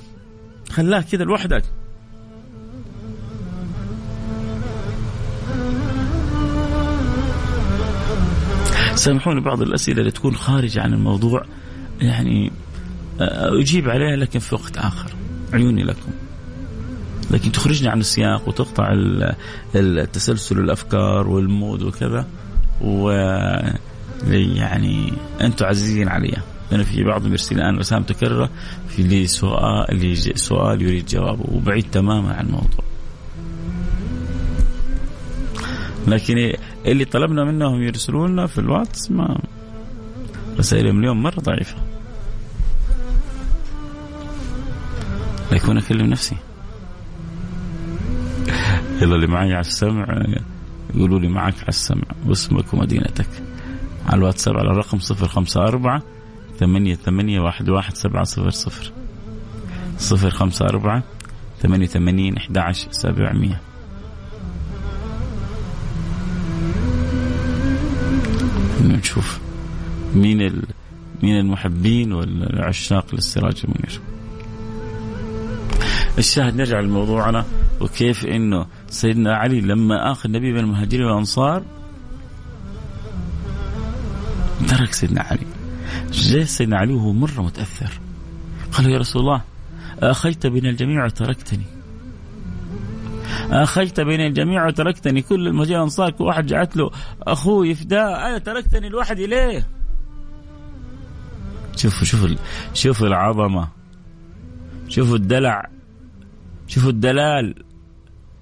[0.72, 1.64] خلاك كذا لوحدك.
[8.98, 11.46] سامحوني بعض الأسئلة اللي تكون خارجة عن الموضوع
[12.02, 12.52] يعني
[13.22, 15.12] آه، أجيب عليها لكن في وقت آخر.
[15.54, 16.12] عيوني لكم.
[17.32, 18.94] لكن تخرجني عن السياق وتقطع
[19.76, 22.28] التسلسل الأفكار والمود وكذا
[22.82, 23.10] و
[24.32, 26.38] يعني أنتم عزيزين علي.
[26.72, 28.50] لأنه في بعضهم يرسل الان رسائل متكرره
[28.88, 32.84] في لي سؤال لي سؤال يريد جوابه وبعيد تماما عن الموضوع.
[36.08, 36.54] لكن
[36.86, 39.40] اللي طلبنا منهم يرسلوا لنا في الواتس ما
[40.60, 41.78] رسائلهم اليوم مرة ضعيفة.
[45.52, 46.36] ليكون اكلم نفسي.
[49.02, 50.24] يلا اللي معي على السمع
[50.96, 53.28] يقولوا لي معك على السمع واسمك ومدينتك
[54.06, 56.02] على الواتساب على الرقم 054
[56.60, 58.92] ثمانية ثمانية واحد واحد سبعة صفر صفر
[59.98, 61.04] صفر خمسة أربعة
[61.62, 63.62] ثمانية ثمانين أحد عشر سبعمية
[68.96, 69.40] نشوف
[70.16, 70.64] مين ال...
[71.24, 74.00] مين المحبين والعشاق للسراج المنير.
[76.18, 77.46] الشاهد نرجع لموضوعنا
[77.82, 81.64] وكيف إنه سيدنا علي لما آخذ النبي من المهاجرين والأنصار
[84.68, 85.48] ترك سيدنا علي.
[86.12, 88.00] جاء سيدنا علي وهو مرة متأثر؟
[88.72, 89.42] قال يا رسول الله
[90.00, 91.77] أخيت بين الجميع وتركتني.
[93.52, 95.22] اخيت بين الجميع وتركتني.
[95.22, 98.28] كل والانصار كل واحد جعت له أخوه يفداه.
[98.30, 99.68] أنا تركتني لوحدي ليه؟
[101.76, 102.30] شوفوا شوفوا
[102.74, 103.68] شوفوا العظمة.
[104.90, 105.70] شوفوا الدلع.
[106.68, 107.64] شوفوا الدلال.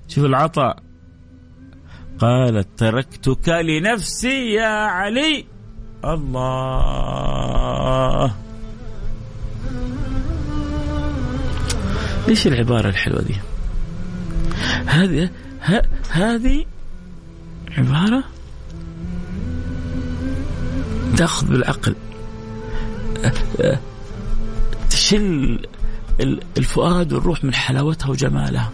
[0.07, 0.79] شوفوا العطاء.
[2.19, 5.45] قالت تركتك لنفسي يا علي.
[6.05, 7.45] الله.
[12.29, 13.35] إيش العبارة الحلوة دي؟
[14.95, 15.29] هذه
[16.09, 16.65] هذه
[17.77, 18.23] عبارة
[21.17, 21.95] تأخذ بالعقل.
[24.89, 25.59] تشل
[26.57, 28.71] الفؤاد والروح من حلاوتها وجمالها.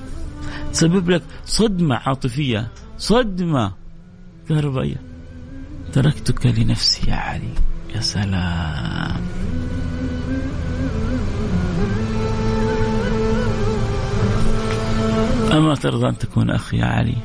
[0.73, 3.73] تسبب لك صدمة عاطفية صدمة
[4.49, 5.01] كهربائية.
[5.93, 7.53] تركتك لنفسي يا علي.
[7.95, 9.21] يا سلام.
[15.51, 17.15] أما ترضى أن تكون أخي يا علي.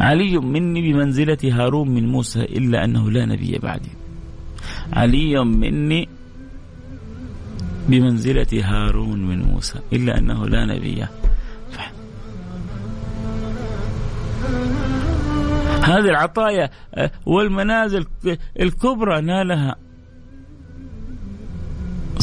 [0.00, 3.90] علي مني بمنزلة هارون من موسى إلا أنه لا نبي بعدي.
[4.92, 6.08] علي مني
[7.88, 11.06] بمنزلة هارون من موسى إلا أنه لا نبي.
[15.82, 18.06] هذه العطايا آه، والمنازل
[18.60, 19.76] الكبرى نالها.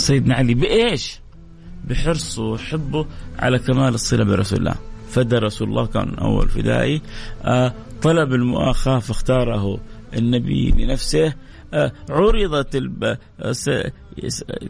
[0.07, 1.19] سيدنا علي بإيش؟
[1.87, 3.05] بحرصه وحبه
[3.39, 4.75] على كمال الصلة برسول الله.
[5.09, 7.01] فدى رسول الله كان أول فدائي.
[7.43, 9.79] آه، طلب المؤاخاة فاختاره
[10.13, 11.33] النبي لنفسه.
[11.73, 13.17] آه، عرضت الب...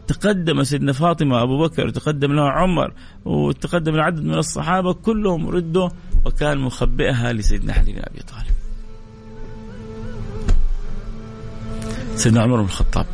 [0.06, 2.92] تقدم سيدنا فاطمة أبو بكر وتقدم له عمر
[3.24, 5.88] وتقدم العدد من الصحابة كلهم ردوا
[6.24, 8.56] وكان مخبئها لسيدنا علي بن أبي طالب.
[12.16, 13.06] سيدنا عمر بن الخطاب.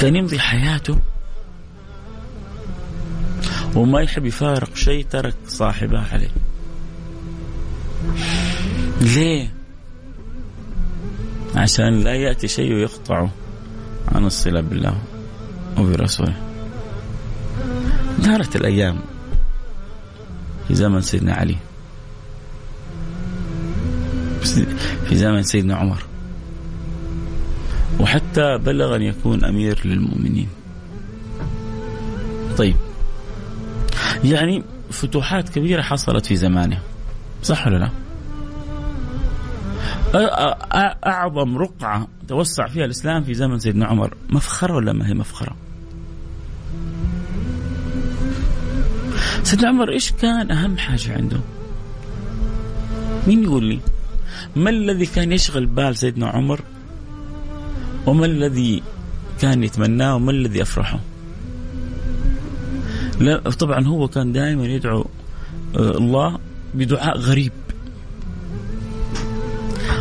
[0.00, 0.98] كان يمضي حياته
[3.74, 6.30] وما يحب يفارق شيء ترك صاحبه عليه.
[9.00, 9.54] ليه؟
[11.56, 13.28] عشان لا يأتي شيء يقطع
[14.08, 14.98] عن الصلة بالله
[15.78, 16.36] وبرسوله.
[18.18, 18.98] دارت الأيام
[20.68, 21.56] في زمن سيدنا علي.
[25.08, 26.02] في زمن سيدنا عمر.
[28.04, 30.48] وحتى بلغ أن يكون أمير للمؤمنين
[32.56, 32.76] طيب
[34.24, 36.78] يعني فتوحات كبيرة حصلت في زمانه
[37.42, 37.90] صح ولا لا؟
[41.06, 45.56] أعظم رقعة توسع فيها الإسلام في زمن سيدنا عمر مفخرة ولا ما هي مفخرة؟
[49.42, 51.40] سيدنا عمر إيش كان أهم حاجة عنده؟
[53.26, 53.80] مين يقول لي؟
[54.56, 56.60] ما الذي كان يشغل بال سيدنا عمر؟
[58.06, 58.82] وما الذي
[59.40, 61.00] كان يتمناه وما الذي أفرحه؟
[63.20, 65.06] لا طبعا هو كان دائما يدعو
[65.76, 66.38] آه، الله
[66.74, 67.52] بدعاء غريب.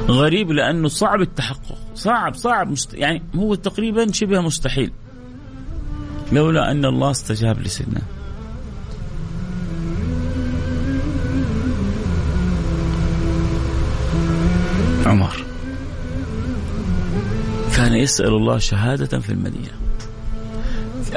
[0.08, 2.94] غريب لأنه صعب التحقق صعب صعب مست...
[2.94, 4.92] يعني هو تقريبا شبه مستحيل.
[6.32, 8.02] لولا أن الله استجاب لسيدنا
[18.04, 19.72] يسأل الله شهادة في المدينة.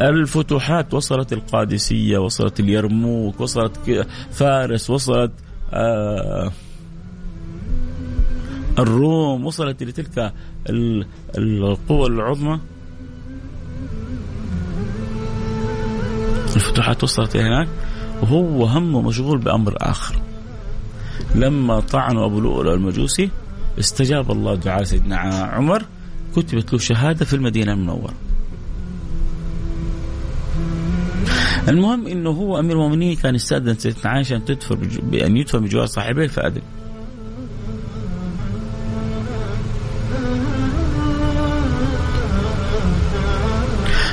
[0.01, 5.33] الفتوحات وصلت القادسية وصلت اليرموك وصلت فارس وصلت
[5.73, 6.53] آه
[8.79, 10.33] الروم وصلت إلى تلك
[11.39, 12.61] القوى العظمى.
[16.57, 17.69] الفتوحات وصلت هناك
[18.23, 20.17] وهو همه مشغول بأمر آخر.
[21.35, 23.31] لما طعنوا أبو لؤلؤ المجوسي
[23.79, 25.83] استجاب الله دعاء سيدنا عمر
[26.37, 28.15] كتبت له شهادة في المدينة المنورة
[31.69, 34.77] المهم إنه هو أمير المؤمنين كان يستأذن سيدنا عائشة أن تدفن
[35.11, 36.63] بان يدفن بجوار صاحبيه فأذن.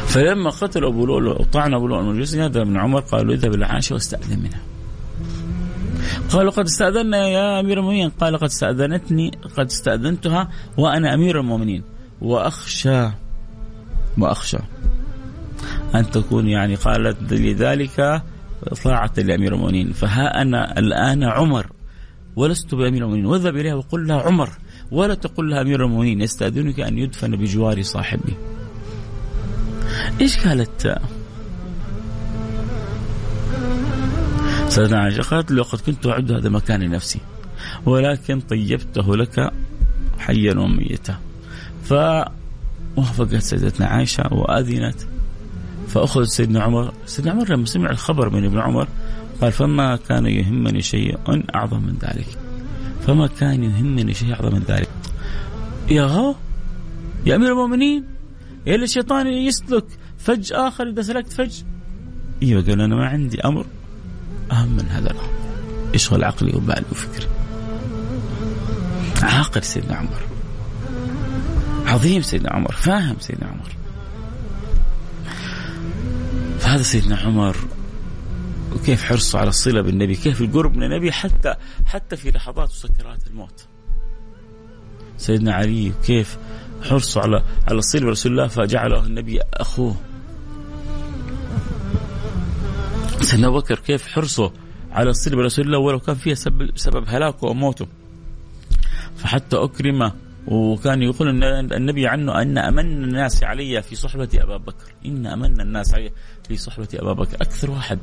[0.07, 3.93] فلما قتل أبو لؤلؤ وطعن أبو لؤلؤ المجوسي نادى ابن عمر قالوا اذهب إلى عائشة
[3.93, 4.61] واستأذن منها.
[6.29, 11.83] قالوا قد استاذنا يا أمير المؤمنين قال قد استأذنتني قد استأذنتها وأنا أمير المؤمنين
[12.23, 13.09] وأخشى
[14.17, 14.57] وأخشى
[15.95, 18.21] أن تكون يعني قالت لذلك
[18.83, 19.91] طاعة لأمير المؤمنين.
[19.91, 21.67] فها أنا الآن عمر
[22.35, 23.25] ولست بأمير المؤمنين.
[23.25, 24.49] واذهب إليها وقل لها عمر
[24.91, 26.21] ولا تقل لها أمير المؤمنين.
[26.21, 28.33] يستأذنك أن يدفن بجوار صاحبي
[30.21, 30.97] إيش قالت؟
[34.69, 37.19] سيدنا عائشة قالت لقد كنت أعد هذا المكان لنفسي
[37.85, 39.51] ولكن طيبته لك
[40.19, 41.17] حيا وميتا.
[41.83, 44.95] فوافقت سيدتنا عائشة وأذنت
[45.87, 48.87] فأخذ سيدنا عمر سيدنا عمر لما سمع الخبر من ابن عمر
[49.41, 51.17] قال فما كان يهمني شيء
[51.55, 52.37] أعظم من ذلك
[53.07, 54.89] فما كان يهمني شيء أعظم من ذلك.
[55.89, 56.35] يا هو
[57.25, 58.03] يا أمير المؤمنين
[58.65, 59.85] يا الشيطان يسلك
[60.17, 61.61] فج آخر إذا سلكت فج.
[62.43, 63.65] أيوه قال أنا ما عندي أمر
[64.51, 65.29] أهم من هذا الأمر.
[65.93, 67.27] يشغل عقلي وبالي وفكري
[69.23, 70.32] عاقل سيدنا عمر.
[71.85, 73.69] عظيم سيدنا عمر فاهم سيدنا عمر
[76.59, 77.55] فهذا سيدنا عمر
[78.75, 81.55] وكيف حرصه على الصلة بالنبي، كيف القرب من النبي حتى
[81.85, 83.65] حتى في لحظات وسكرات الموت.
[85.17, 86.37] سيدنا علي كيف
[86.89, 89.95] حرصه على على الصلة برسول الله فجعله النبي أخوه.
[93.21, 94.51] سيدنا أبو بكر كيف حرصه
[94.91, 97.87] على الصلة برسول الله ولو كان فيها سبب, سبب هلاكه وموته.
[99.17, 100.11] فحتى اكرم
[100.47, 105.93] وكان يقول النبي عنه أن أمن الناس علي في صحبة أبا بكر، إن أمن الناس
[105.93, 106.11] علي
[106.47, 107.99] في صحبة أبا بكر، أكثر واحد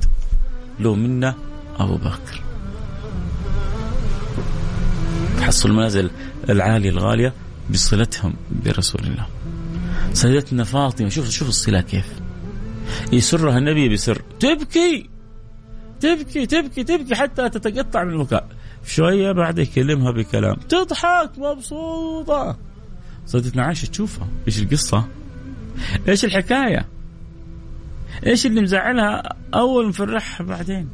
[0.81, 1.35] له منا
[1.79, 2.43] أبو بكر.
[5.39, 6.11] تحصل المنازل
[6.49, 7.33] العالية الغالية
[7.71, 8.35] بصلتهم
[8.65, 9.27] برسول الله.
[10.13, 12.21] سيدتنا فاطمة شوف شوف الصله كيف.
[13.13, 15.11] يسرها النبي بسر، تبكي
[16.01, 18.49] تبكي تبكي تبكي حتى تتقطع من البكاء.
[18.87, 20.57] شوية بعد يكلمها بكلام.
[20.69, 22.57] تضحك مبسوطة.
[23.27, 25.05] صدتنا عايشه تشوفها إيش القصة؟
[26.09, 26.87] إيش الحكاية؟
[28.27, 29.23] إيش اللي مزعلها
[29.55, 30.89] أول مفرحها بعدين؟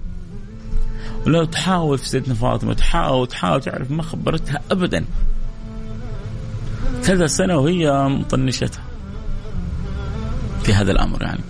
[1.27, 5.05] ولو تحاول في سيدنا فاطمة تحاول تحاول تعرف ما خبرتها ابدا.
[7.07, 8.85] كذا سنة وهي مطنشتها.
[10.63, 11.41] في هذا الأمر يعني.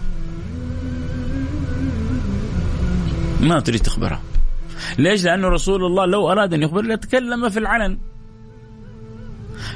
[3.40, 4.20] ما تريد تخبرها.
[4.98, 7.98] ليش؟ لأنه رسول الله لو أراد أن يخبر لتكلم في العلن.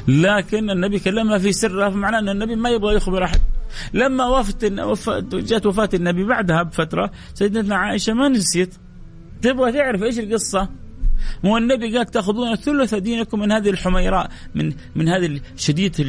[0.09, 3.41] لكن النبي كلمها في سرها فمعناه أن النبي ما يبغى يخبر أحد.
[3.95, 4.65] لما وافت
[5.35, 8.75] جاءت وفاة النبي بعدها بفترة سيدتنا عائشة ما نسيت.
[9.43, 10.69] تبغى تعرف إيش القصة؟
[11.45, 16.05] مو النبي قال تأخذون ثلث دينكم من هذه الحميراء من من هذه شديدة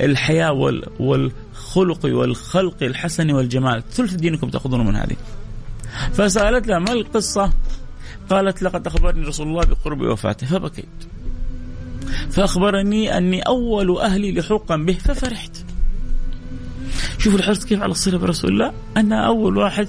[0.00, 0.52] الحياة
[1.00, 3.82] والخلق والخلق الحسن والجمال.
[3.90, 5.16] ثلث دينكم تأخذون من هذه.
[6.12, 7.52] فسألت لها ما القصة؟
[8.30, 10.86] قالت لقد أخبرني رسول الله بقرب وفاته فبكيت.
[12.30, 15.64] فأخبرني أني أول أهلي لحوقا به ففرحت.
[17.18, 18.72] شوفوا الحرص كيف على الصلة برسول الله.
[18.96, 19.88] أنا أول واحد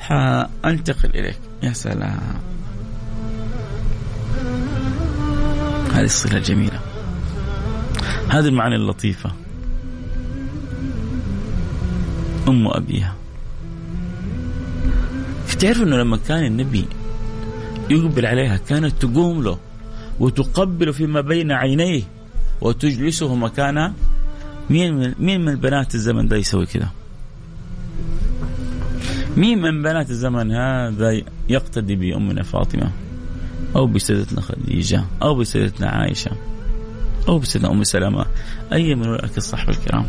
[0.00, 1.38] حأنتقل إليك.
[1.62, 2.40] يا سلام.
[5.92, 6.80] هذه الصلة الجميله
[8.28, 9.32] هذه المعاني اللطيفة.
[12.48, 13.14] أم أبيها.
[15.58, 16.86] تعرف إنه لما كان النبي
[17.90, 19.58] يقبل عليها كانت تقوم له
[20.20, 22.02] وتقبل فيما بين عينيه
[22.60, 23.92] وتجلسه مكانها
[24.70, 26.88] مين من مين من بنات الزمن ده يسوي كذا؟
[29.36, 32.90] مين من بنات الزمن هذا يقتدي بأمنا فاطمة
[33.76, 36.30] أو بسيدتنا خديجة أو بسيدتنا عائشة
[37.28, 38.26] أو بسيدنا أم سلمة
[38.72, 40.06] أي من أولئك الصحبة الكرام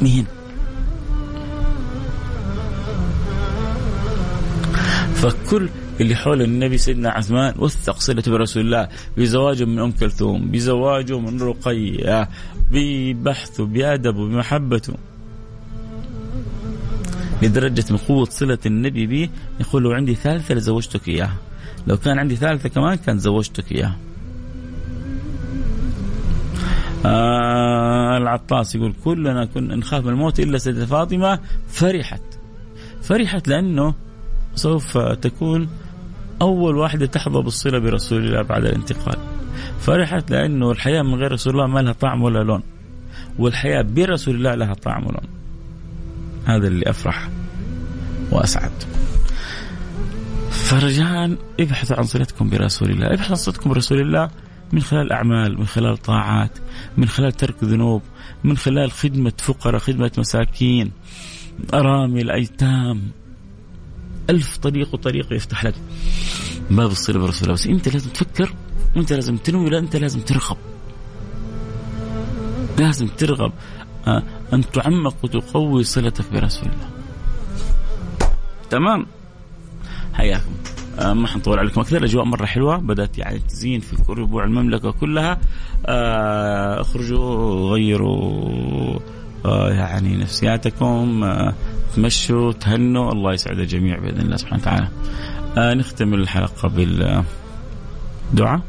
[0.00, 0.26] مين؟
[5.14, 5.68] فكل
[6.00, 11.40] اللي حول النبي سيدنا عثمان وثق صلته برسول الله بزواجه من أم كلثوم بزواجه من
[11.42, 12.28] رقية
[12.70, 14.94] ببحثه بادبه بمحبته
[17.42, 19.28] لدرجة من قوة صلة النبي به
[19.60, 21.36] يقول لو عندي ثالثة لزوجتك إياها.
[21.86, 23.96] لو كان عندي ثالثة كمان كان زوجتك إياها.
[27.06, 31.38] آه العطاس يقول كلنا كنا نخاف من الموت إلا سيدة فاطمة
[31.68, 32.22] فرحت.
[33.02, 33.94] فرحت لأنه
[34.54, 35.68] سوف تكون
[36.42, 39.18] أول واحدة تحظى بالصلة برسول الله بعد الانتقال.
[39.80, 42.62] فرحت لأنه الحياة من غير رسول الله ما لها طعم ولا لون.
[43.38, 45.28] والحياة برسول الله لها طعم ولون.
[46.44, 47.28] هذا اللي أفرح
[48.30, 48.72] وأسعد.
[50.50, 53.06] فرجاء ابحثوا عن صلتكم برسول الله.
[53.06, 54.30] ابحثوا عن صلتكم برسول الله
[54.72, 56.58] من خلال أعمال من خلال طاعات
[56.96, 58.02] من خلال ترك ذنوب
[58.44, 60.90] من خلال خدمة فقراء خدمة مساكين
[61.74, 63.02] أرامل أيتام.
[64.30, 65.74] ألف طريق وطريق يفتح لك
[66.70, 67.54] باب الصلة برسول الله.
[67.54, 68.54] بس أنت لازم تفكر
[68.96, 70.56] وأنت لازم تنوي لا أنت لازم ترغب.
[72.78, 73.52] لازم ترغب
[74.06, 76.88] آه، أن تعمق وتقوي صلتك برسول الله.
[78.70, 79.06] تمام؟
[80.14, 80.52] حياكم.
[80.98, 81.96] آه، ما حنطول عليكم أكثر.
[81.96, 82.76] الأجواء مرة حلوة.
[82.76, 85.40] بدأت يعني تزين في ربوع المملكة كلها.
[85.86, 88.98] آه، اخرجوا غيروا
[89.70, 91.24] يعني نفسياتكم.
[91.96, 93.12] تمشوا تهنوا.
[93.12, 94.88] الله يسعد الجميع بإذن الله سبحانه وتعالى.
[95.78, 98.60] نختم الحلقة بالدعاء.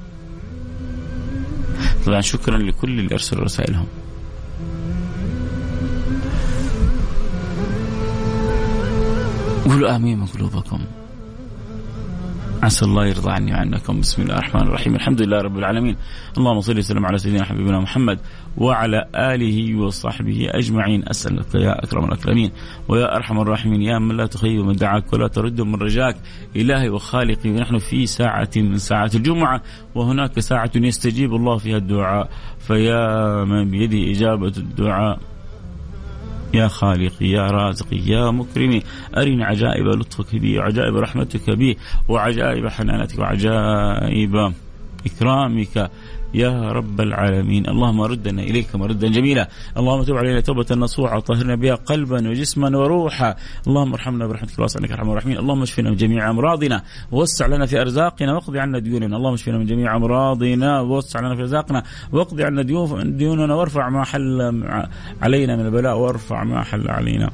[2.05, 3.88] طبعا شكرا لكل اللي أرسلوا رسائلهم.
[9.65, 10.80] قولوا آمين من قلوبكم.
[12.62, 13.99] عسى الله يرضى عني وعنكم.
[13.99, 14.95] بسم الله الرحمن الرحيم.
[14.95, 15.95] الحمد لله رب العالمين.
[16.38, 18.20] اللهم صل وسلم على سيدنا حبيبنا محمد
[18.57, 21.09] وعلى آله وصحبه أجمعين.
[21.09, 22.51] اسالك يا أكرم الأكرمين
[22.88, 23.82] ويا أرحم الراحمين.
[23.82, 26.16] يا من لا تخيب من دعاك ولا ترد من رجاك.
[26.55, 29.62] إلهي وخالقي ونحن في ساعة من ساعات الجمعة.
[29.95, 32.30] وهناك ساعة يستجيب الله فيها الدعاء.
[32.59, 35.20] فيا من بيده إجابة الدعاء.
[36.54, 38.82] يا خالقي يا رازقي يا مكرمي
[39.18, 41.78] أرني عجائب لطفك بي وعجائب رحمتك بي
[42.10, 44.54] وعجائب حنانتك وعجائب
[45.06, 45.91] إكرامك.
[46.34, 47.69] يا رب العالمين.
[47.69, 49.49] اللهم ردنا إليك مردا جميلا.
[49.77, 53.36] اللهم تب علينا توبة نصوحة طهرنا بها قلبا وجسما وروحا.
[53.67, 55.38] اللهم ارحمنا برحمتك الواسعة إنك أرحم الراحمين.
[55.38, 56.84] اللهم اشفنا من جميع أمراضنا.
[57.11, 59.17] ووسع لنا في أرزاقنا واقض عنا ديوننا.
[59.17, 60.82] اللهم اشفنا من جميع أمراضنا.
[60.82, 61.84] ووسع لنا في أرزاقنا.
[62.11, 62.61] واقض عنا
[63.03, 64.41] ديوننا وارفع ما حل
[65.21, 65.97] علينا من البلاء.
[65.97, 67.32] وارفع ما حل علينا.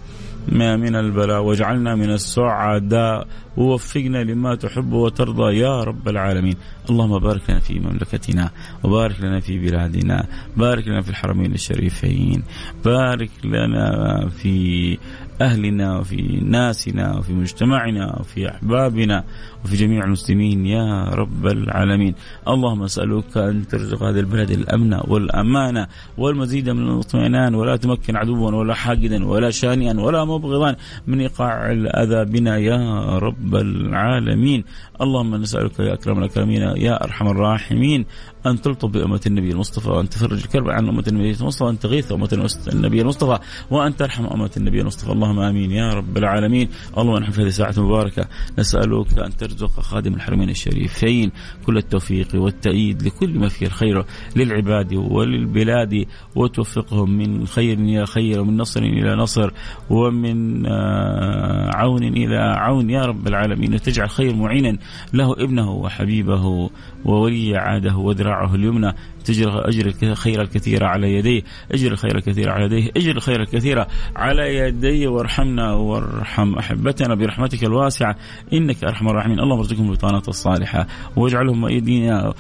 [0.51, 3.27] من البلاء واجعلنا من السعداء.
[3.57, 6.55] ووفقنا لما تحب وترضى يا رب العالمين.
[6.89, 8.49] اللهم بارك لنا في مملكتنا
[8.83, 10.27] وبارك لنا في بلادنا.
[10.57, 12.43] بارك لنا في الحرمين الشريفين.
[12.85, 14.97] بارك لنا في
[15.41, 19.23] أهلنا وفي ناسنا وفي مجتمعنا وفي أحبابنا.
[19.67, 22.15] وفي جميع المسلمين يا رب العالمين.
[22.47, 25.87] اللهم أسألك أن ترزق هذا البلد الأمن والأمانة
[26.17, 30.75] والمزيد من الاطمئنان ولا تمكن عدوا ولا حاقدا ولا شانئا ولا مبغضا
[31.07, 32.79] من إيقاع الأذى بنا يا
[33.19, 34.63] رب العالمين.
[35.01, 38.05] اللهم نسألك يا أكرم الأكرمين يا أرحم الراحمين
[38.45, 42.49] أن تلطف بأمة النبي المصطفى وأن تفرج الكرب عن أمة النبي المصطفى وأن تغيث أمة
[42.73, 43.39] النبي المصطفى
[43.71, 45.11] وأن ترحم أمة النبي المصطفى.
[45.11, 46.69] اللهم آمين يا رب العالمين.
[46.97, 48.27] اللهم نحن في هذه الساعة المباركة.
[48.59, 51.31] نسألك أن ترزق خادم الحرمين الشريفين.
[51.65, 54.05] كل التوفيق والتأييد لكل ما فيه الخير
[54.35, 56.05] للعباد وللبلاد
[56.35, 59.51] وتوفقهم من خير إلى خير ومن نصر إلى نصر
[59.89, 64.77] ومن آه، عون إلى عون يا رب العالمين وتجعل خير معينا
[65.13, 66.69] له ابنه وحبيبه
[67.07, 68.93] وولي عاده وذراعه اليمنى.
[69.25, 71.41] تجري أجر الخير الكثير على يديه.
[71.71, 72.91] أجر الخير الكثير على يديه.
[72.97, 73.85] أجر الخير الكثير
[74.15, 75.07] على يديه.
[75.07, 78.15] وارحمنا وارحم أحبتنا برحمتك الواسعة.
[78.53, 79.39] إنك أرحم الراحمين.
[79.39, 80.87] اللهم ارزقهم البطانة الصالحة.
[81.15, 82.33] واجعلهم أيدينا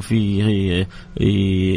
[0.00, 0.86] في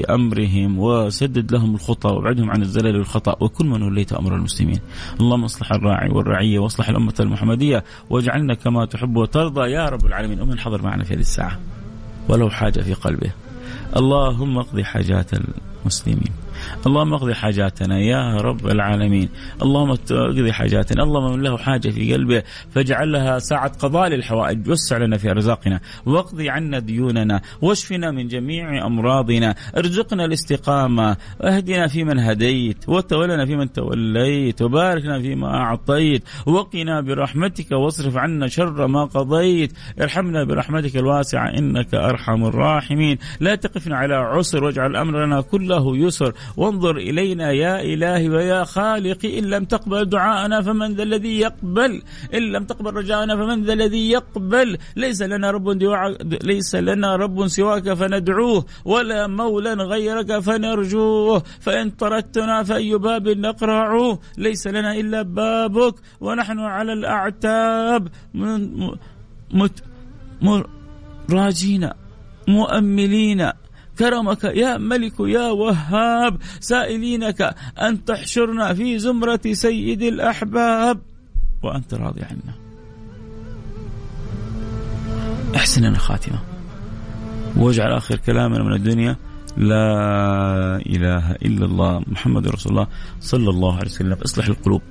[0.10, 0.80] أمرهم.
[0.80, 3.36] وسدد لهم الخطى وابعدهم عن الزلل والخطأ.
[3.44, 4.80] وكل من وليت أمر المسلمين.
[5.22, 6.60] اللهم اصلح الراعي والرعية.
[6.60, 7.84] واصلح الأمة المحمدية.
[8.10, 9.72] واجعلنا كما تحب وترضى.
[9.72, 10.42] يا رب العالمين.
[10.42, 11.60] ومن حضر معنا في هذه الساعة.
[12.30, 13.32] ولو حاجة في قلبه.
[13.96, 15.30] اللهم اقضي حاجات
[15.84, 16.34] المسلمين.
[16.88, 19.30] اللهم اقضي حاجاتنا يا رب العالمين.
[19.62, 21.04] اللهم اقضي حاجاتنا.
[21.04, 24.70] اللهم من له حاجة في قلبه فاجعل لها ساعة قضاء للحوائج.
[24.70, 27.42] وسع لنا في أرزاقنا واقضي عنا ديوننا.
[27.62, 29.56] واشفنا من جميع أمراضنا.
[29.78, 31.18] ارزقنا الاستقامة.
[31.42, 34.62] اهدنا فيمن هديت وتولنا فيمن توليت.
[34.62, 36.24] وبارك لنا فيما أعطيت.
[36.46, 39.74] وقنا برحمتك واصرف عنا شر ما قضيت.
[40.02, 41.50] ارحمنا برحمتك الواسعة.
[41.58, 43.18] إنك أرحم الراحمين.
[43.40, 46.34] لا تقفنا على عسر واجعل أمرنا كله يسر.
[46.60, 52.02] وانظر إلينا يا إلهي ويا خالقي إن لم تقبل دعاءنا فمن ذا الذي يقبل.
[52.34, 54.78] إن لم تقبل رجاءنا فمن ذا الذي يقبل.
[54.96, 55.68] ليس لنا رب
[56.44, 61.44] ليس لنا رب سواك فندعوه ولا مولا غيرك فنرجوه.
[61.60, 68.08] فإن طردتنا فأي باب نقرعه ليس لنا إلا بابك ونحن على الأعتاب.
[69.54, 69.84] مت
[71.32, 71.90] راجين
[72.48, 73.42] مؤملين.
[74.00, 81.00] كرمك يا ملك يا وهاب سائلينك أن تحشرنا في زمرة سيد الأحباب.
[81.64, 82.54] وأنت راضي عنا.
[85.56, 86.40] أحسن لنا خاتمة.
[87.58, 89.16] واجعل آخر كلامنا من الدنيا
[89.58, 92.88] لا إله إلا الله محمد رسول الله
[93.20, 94.18] صلى الله عليه وسلم.
[94.26, 94.82] اصلح القلوب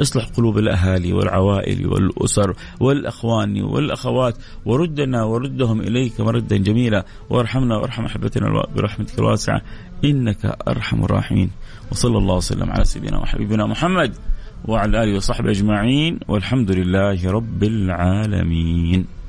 [0.00, 4.34] اصلح قلوب الأهالي والعوائل والأسر والأخوان والأخوات
[4.66, 7.04] وردنا وردهم إليك مردا جميلا.
[7.30, 9.62] وارحمنا وارحم أحبتنا برحمتك الواسعة.
[10.04, 11.50] إنك أرحم الراحمين.
[11.92, 14.14] وصلى الله وسلم على سيدنا وحبيبنا محمد
[14.64, 16.20] وعلى آله وصحبه أجمعين.
[16.28, 19.23] والحمد لله رب العالمين.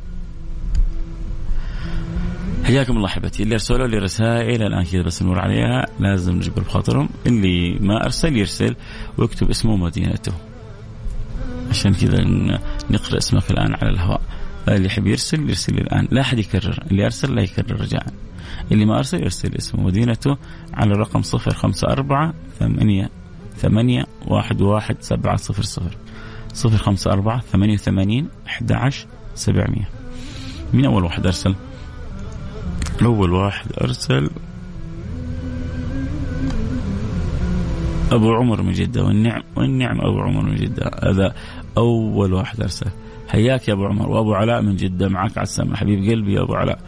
[2.66, 3.44] حياكم الله أحبتي.
[3.44, 5.86] اللي ارسلوا لي رسائل الآن كذا بس نمر عليها.
[6.00, 7.10] لازم نجبر بخاطرهم.
[7.26, 8.76] اللي ما أرسل يرسل
[9.18, 10.34] ويكتب اسمه ومدينته.
[11.70, 12.24] عشان كذا
[12.90, 14.22] نقرأ اسمك الآن على الهواء.
[14.68, 16.08] اللي يحب يرسل يرسل الآن.
[16.12, 16.84] لا أحد يكرر.
[16.92, 18.06] اللي أرسل لا يكرر رجاء.
[18.72, 20.38] اللي ما أرسل يرسل اسمه ومدينته
[20.74, 23.10] على الرقم 054 ثمانية
[23.58, 25.98] ثمانية واحد واحد سبعة صفر صفر.
[26.54, 29.90] صفر خمسة أربعة ثمانية وثمانين أحد عشر سبعمية.
[30.74, 31.56] من أول واحد أرسل؟
[33.02, 34.30] أول واحد أرسل
[38.12, 40.92] أبو عمر من جدة والنعم والنعم أبو عمر من جدة.
[41.04, 41.36] هذا
[41.78, 42.88] أول واحد أرسل.
[43.28, 44.10] حياك يا أبو عمر.
[44.10, 46.80] وأبو علاء من جدة معك على السماء حبيب قلبي يا أبو علاء.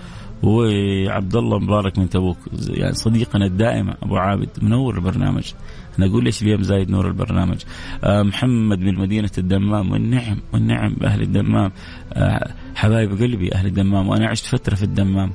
[0.43, 2.38] وعبد الله مبارك من تبوك.
[2.70, 5.53] يعني صديقنا الدائم أبو عابد منور البرنامج.
[5.99, 7.58] أنا أقول ليش اليوم زايد نور البرنامج؟
[8.03, 9.91] آه محمد من مدينة الدمام.
[9.91, 11.72] والنعم والنعم بأهل الدمام.
[12.14, 14.08] آه حبايب قلبي أهل الدمام.
[14.08, 15.32] وأنا عشت فترة في الدمام.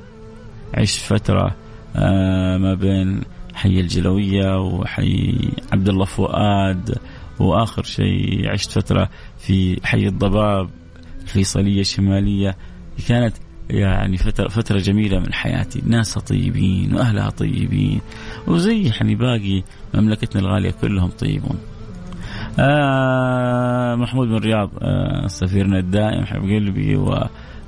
[0.73, 1.55] عشت فترة
[1.95, 3.21] آه ما بين
[3.53, 5.39] حي الجلوية وحي
[5.73, 6.97] عبد الله فؤاد
[7.39, 10.69] وآخر شيء عشت فترة في حي الضباب
[11.21, 12.57] الفيصلية الشمالية.
[13.07, 13.35] كانت
[13.69, 15.81] يعني فترة, فترة جميلة من حياتي.
[15.85, 18.01] ناسها طيبين وأهلها طيبين
[18.47, 19.63] وزي يعني باقي
[19.93, 21.57] مملكتنا الغالية كلهم طيبون.
[22.59, 27.23] آه محمود بن رياض آه سفيرنا الدائم حبيب قلبي و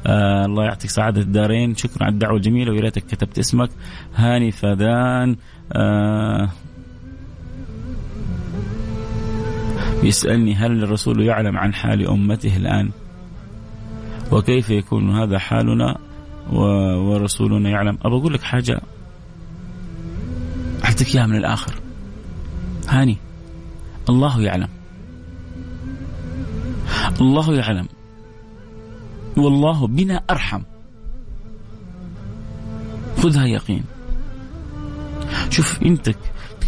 [0.05, 1.75] آه الله يعطيك سعادة الدارين.
[1.75, 3.69] شكرا على الدعوة الجميلة ويا ريتك كتبت اسمك.
[4.15, 5.35] هاني فدان
[5.73, 6.49] آه
[10.03, 12.91] يسألني هل الرسول يعلم عن حال أمته الآن؟
[14.31, 15.97] وكيف يكون هذا حالنا
[16.51, 18.81] ورسولنا يعلم؟ أبى أقول لك حاجة.
[20.85, 21.73] أعطيك إياها من الآخر.
[22.87, 23.17] هاني
[24.09, 24.67] الله يعلم.
[27.21, 27.87] الله يعلم.
[29.37, 30.61] والله بنا أرحم.
[33.17, 33.83] خذها يقين.
[35.49, 36.15] شوف انت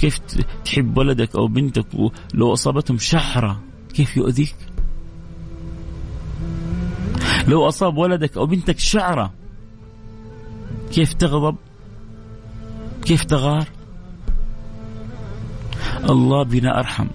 [0.02, 0.20] كيف
[0.66, 1.86] تحب ولدك أو بنتك
[2.34, 3.62] لو أصابتهم شحرة
[3.94, 4.56] كيف يؤذيك؟
[7.48, 9.34] لو أصاب ولدك أو بنتك شعرة
[10.92, 11.56] كيف تغضب؟
[13.06, 13.68] كيف تغار؟
[16.10, 17.08] الله بنا أرحم.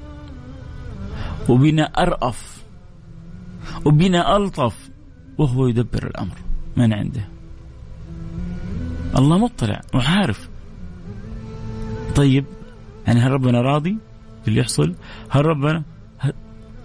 [1.48, 2.62] وبنا أرأف.
[3.84, 4.91] وبنا ألطف.
[5.38, 6.36] وهو يدبر الأمر
[6.76, 7.28] من عنده.
[9.18, 10.48] الله مطلع وعارف.
[12.14, 12.44] طيب
[13.06, 13.96] يعني هل ربنا راضي
[14.44, 14.94] باللي يحصل؟
[15.30, 15.82] هل ربنا
[16.18, 16.32] هل...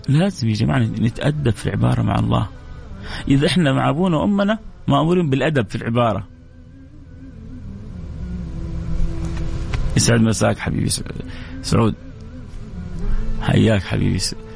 [0.10, 2.50] لازم يا جماعة نتأدب في العبارة مع الله.
[3.28, 6.28] إذا إحنا مع أبونا وأمنا مأمورين بالأدب في العبارة.
[9.98, 10.90] يسعد مساك حبيبي
[11.62, 11.96] سعود.
[13.42, 14.47] حياك حبيبي سعود.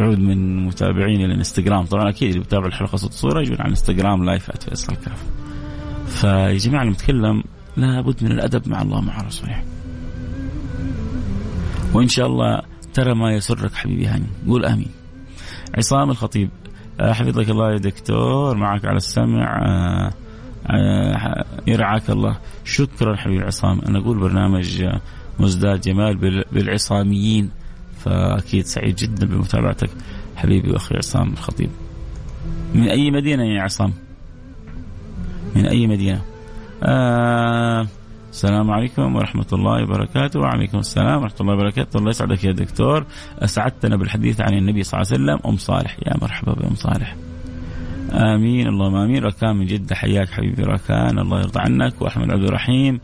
[0.00, 1.84] من متابعين الانستغرام.
[1.84, 5.24] طبعا أكيد اللي بيتابع الحلقة صوت صورة يجون على الانستغرام لايف @فيصل كاف
[6.06, 7.42] فيا جماعة نتكلم
[7.76, 9.62] لابد من الأدب مع الله مع رسوله.
[11.94, 12.62] وإن شاء الله
[12.94, 14.26] ترى ما يسرك حبيبي هاني.
[14.46, 14.90] قول آمين.
[15.78, 16.50] عصام الخطيب.
[17.00, 18.56] آه، حفظك الله يا دكتور.
[18.56, 19.62] معك على السمع.
[19.66, 20.12] آه،
[20.66, 22.38] آه، يرعاك الله.
[22.64, 23.80] شكرا حبيبي عصام.
[23.80, 24.84] أنا أقول برنامج
[25.40, 27.50] مزداد جمال بالعصاميين.
[28.06, 29.90] فأكيد سعيد جدا بمتابعتك.
[30.36, 31.70] حبيبي وأخي عصام الخطيب.
[32.74, 33.92] من أي مدينة يا عصام؟
[35.56, 36.22] من أي مدينة؟
[36.82, 37.86] آه
[38.30, 40.40] السلام عليكم ورحمة الله وبركاته.
[40.40, 41.98] وعليكم السلام ورحمة الله وبركاته.
[41.98, 43.06] الله يسعدك يا دكتور.
[43.38, 45.50] أسعدتنا بالحديث عن النبي صلى الله عليه وسلم.
[45.52, 47.16] أم صالح يا مرحبا بأم صالح.
[48.12, 49.24] آمين اللهم آمين.
[49.24, 51.18] ركان من جدة حياك حبيبي ركان.
[51.18, 52.02] الله يرضى عنك.
[52.02, 53.00] وأحمد عبد الرحيم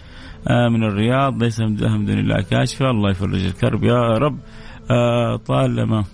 [0.49, 2.91] آه من الرياض ليس من دون الله كاشفة.
[2.91, 3.85] الله يفرج الكرب.
[3.85, 4.39] يا رب.
[5.47, 6.05] طالما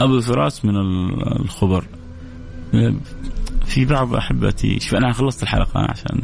[0.00, 0.76] أبو فراس من
[1.40, 1.84] الخبر.
[3.66, 6.22] في بعض أحبتي شوف أنا خلصت الحلقة عشان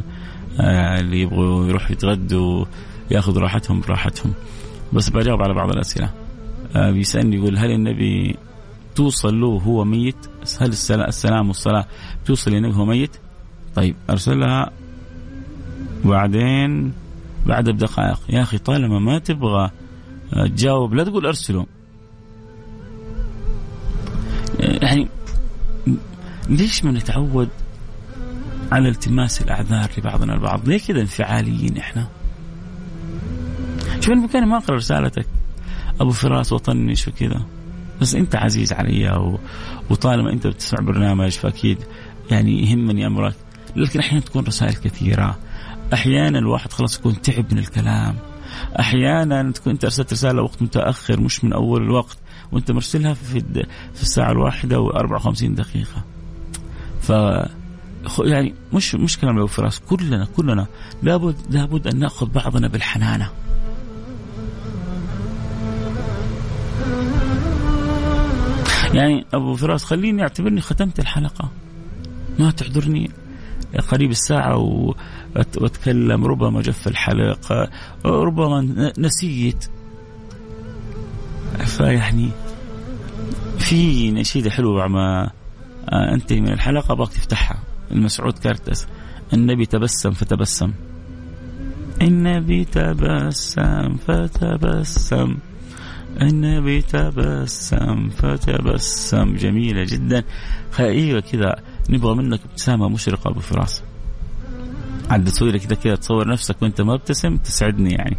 [0.59, 2.65] آه، اللي يبغوا يروحوا يتغدوا
[3.11, 4.33] ياخذوا راحتهم براحتهم.
[4.93, 6.09] بس بجاوب على بعض الأسئلة.
[6.75, 8.35] آه، بيسألني يقول هل النبي
[8.95, 10.15] توصل له هو ميت؟
[10.61, 11.85] هل السلام والصلاة
[12.25, 13.17] توصل للنبي هو ميت؟
[13.75, 14.71] طيب أرسلها.
[16.05, 16.93] وبعدين
[17.45, 19.71] بعد بدقائق يا أخي طالما ما تبغى
[20.33, 21.65] آه، تجاوب لا تقول أرسلوا
[24.59, 25.07] يعني
[26.49, 27.49] ليش ما نتعود
[28.71, 32.07] على التماس الأعذار لبعضنا البعض؟ ليه كذا انفعاليين إحنا؟
[33.99, 35.25] شوف المكان ما أقرأ رسالتك
[36.01, 37.45] أبو فراس وطنش وكذا
[38.01, 39.35] بس أنت عزيز علي.
[39.89, 41.77] وطالما أنت بتسمع برنامج فأكيد
[42.31, 43.35] يعني يهمني أمرك
[43.75, 45.37] لكن أحيانا تكون رسائل كثيرة
[45.93, 48.15] أحيانا الواحد خلاص يكون تعب من الكلام.
[48.79, 52.17] أحيانا تكون أنت أرسلت رسالة وقت متأخر مش من أول الوقت
[52.51, 53.39] وأنت مرسلها في
[53.93, 56.03] في الساعة الواحدة و54 دقيقة.
[57.01, 57.09] ف
[58.19, 60.67] يعني مش مش كلام ابو فراس كلنا كلنا
[61.03, 63.29] لابد لابد أن نأخذ بعضنا بالحنانة.
[68.93, 71.51] يعني أبو فراس خليني أعتبرني ختمت الحلقة.
[72.39, 73.11] ما تحضرني
[73.77, 77.69] قريب الساعة وأتكلم ربما جف الحلقة
[78.05, 79.65] ربما نسيت.
[81.65, 82.29] فيعني
[83.57, 85.31] في نشيدة حلوة بعد ما
[86.13, 88.87] أنتهي من الحلقة ابغاك تفتحها المسعود كارتس.
[89.33, 90.73] النبي تبسم فتبسم.
[92.01, 95.37] النبي تبسم فتبسم.
[96.21, 99.35] النبي تبسم فتبسم.
[99.35, 100.23] جميلة جدا.
[100.79, 101.55] أيوه كذا.
[101.89, 103.83] نبغى منك ابتسامة مشرقة أبو فراس.
[105.09, 108.17] عاد تسوي لك كذا تصور نفسك وأنت مبتسم تسعدني يعني.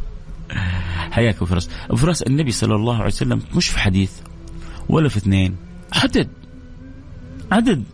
[1.14, 1.70] حياك أبو فراس.
[1.86, 4.12] أبو فراس النبي صلى الله عليه وسلم مش في حديث
[4.88, 5.56] ولا في اثنين.
[5.92, 6.28] عدد
[7.52, 7.84] عدد.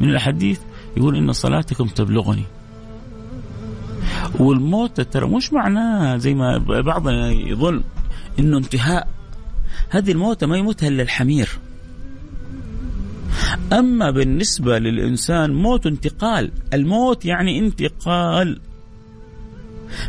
[0.00, 0.60] من الأحاديث
[0.96, 2.44] يقول إن صلاتكم تبلغني.
[4.38, 7.82] والموت ترى مش معناه زي ما بعضنا يظن
[8.38, 9.08] إنه انتهاء.
[9.90, 11.48] هذه الموتة ما يموتها إلا الحمير.
[13.72, 16.50] أما بالنسبة للإنسان موت انتقال.
[16.74, 18.60] الموت يعني انتقال.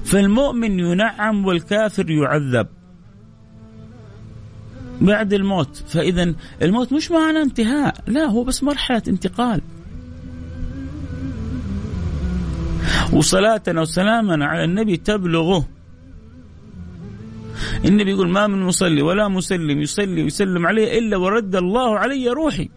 [0.04, 2.68] فالمؤمن ينعم والكافر يعذب.
[5.02, 5.84] بعد الموت.
[5.88, 7.96] فإذا الموت مش معنى انتهاء.
[8.08, 9.62] لا هو بس مرحلة انتقال.
[13.14, 15.68] وصلاتنا وسلامنا على النبي تبلغه.
[17.86, 22.70] النبي يقول ما من مصلي ولا مسلم يصلي ويسلم عليه إلا ورد الله علي روحي.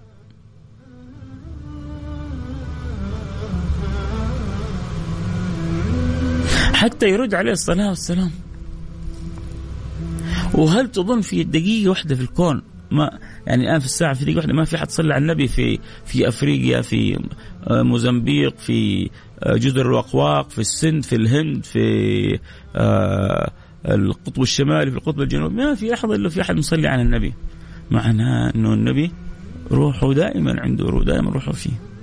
[6.85, 8.30] حتى يرد عليه الصلاة والسلام.
[10.55, 14.53] وهل تظن في دقيقة واحدة في الكون ما يعني الآن في الساعة في دقيقة واحدة
[14.53, 17.18] ما في حد صلى على النبي في في أفريقيا في
[17.66, 19.11] آه، موزمبيق في
[19.43, 22.39] آه، جزر الأقواق في السند في الهند في
[22.76, 23.51] آه
[23.89, 25.55] القطب الشمالي في القطب الجنوبي.
[25.55, 27.35] ما في لحظة إلا في أحد مصلي على النبي.
[27.91, 29.11] معناه أنه النبي
[29.70, 31.93] روحه دائما عنده روح دائما روحه فيه.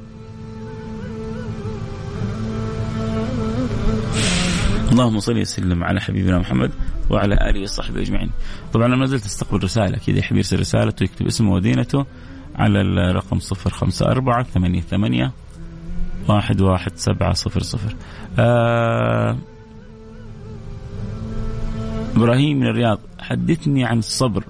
[4.91, 6.71] اللهم صل وسلم على حبيبنا محمد
[7.09, 8.31] وعلى آله وصحبه أجمعين.
[8.73, 12.05] طبعا أنا ما زلت أستقبل رسائل أكيد يحب يرسل رسالته ويكتب اسمه ودينته
[12.55, 15.31] على الرقم 054 88
[16.29, 17.95] 11700
[18.39, 19.37] آه
[22.15, 24.43] إبراهيم من الرياض حدثني عن الصبر.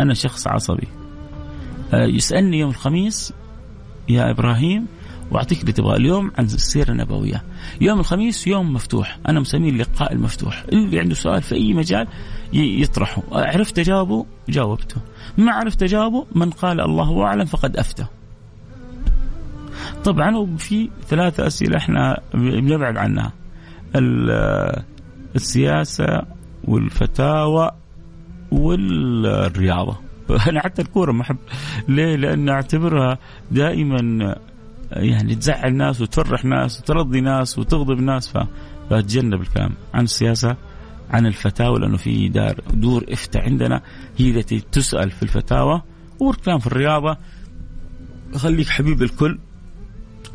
[0.00, 0.88] أنا شخص عصبي.
[1.94, 3.32] آه، يسألني يوم الخميس
[4.08, 4.86] يا إبراهيم
[5.30, 5.96] وأعطيك اللي تبغاه.
[5.96, 7.42] اليوم عن السيرة النبوية.
[7.80, 9.18] يوم الخميس يوم مفتوح.
[9.28, 10.64] أنا مسميه اللقاء المفتوح.
[10.72, 12.06] اللي عنده سؤال في أي مجال
[12.52, 13.22] يطرحه.
[13.32, 14.96] عرفت اجاوبه جاوبته.
[15.38, 18.06] ما عرفت اجاوبه من قال الله أعلم فقد أفتى.
[20.04, 23.32] طبعا وفي ثلاثة أسئلة إحنا بنبعد عنها.
[25.36, 26.22] السياسة
[26.64, 27.70] والفتاوى
[28.50, 29.96] والرياضة.
[30.48, 31.36] أنا حتى الكورة ما أحب.
[31.88, 33.18] ليه؟ لأن أعتبرها
[33.50, 34.34] دائما
[34.90, 38.32] يعني تزعل ناس وتفرح ناس وترضي ناس وتغضب ناس.
[38.90, 40.56] فأتجنب الكلام عن السياسة
[41.10, 43.82] عن الفتاوى لأنه في دار دور إفتاء عندنا.
[44.16, 45.82] هي التي تسأل في الفتاوى
[46.20, 47.16] والكلام في الرياضة.
[48.36, 49.38] خليك حبيب الكل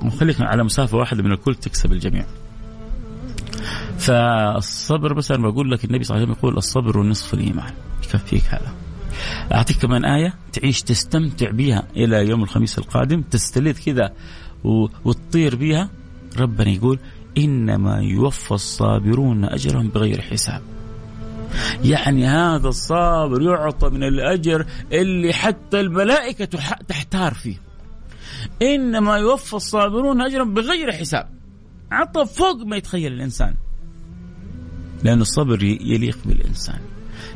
[0.06, 2.26] وخليك على مسافة واحدة من الكل تكسب الجميع.
[3.98, 7.74] فالصبر بس أنا بقول لك النبي صلى الله عليه وسلم يقول الصبر نصف الإيمان.
[8.04, 8.74] يكفيك هذا؟
[9.54, 13.22] أعطيك كمان آية تعيش تستمتع بها إلى يوم الخميس القادم.
[13.22, 14.14] تستلذ كذا
[15.06, 15.90] وتطير بها
[16.38, 17.00] ربنا يقول
[17.38, 20.62] إنما يوفى الصابرون أجرهم بغير حساب.
[21.84, 26.46] يعني هذا الصابر يعطى من الأجر اللي حتى الملائكة
[26.88, 27.62] تحتار فيه.
[28.62, 31.30] إنما يوفى الصابرون أجرهم بغير حساب.
[31.92, 33.56] عطى فوق ما يتخيل الإنسان.
[35.04, 36.80] لأن الصبر يليق بالإنسان.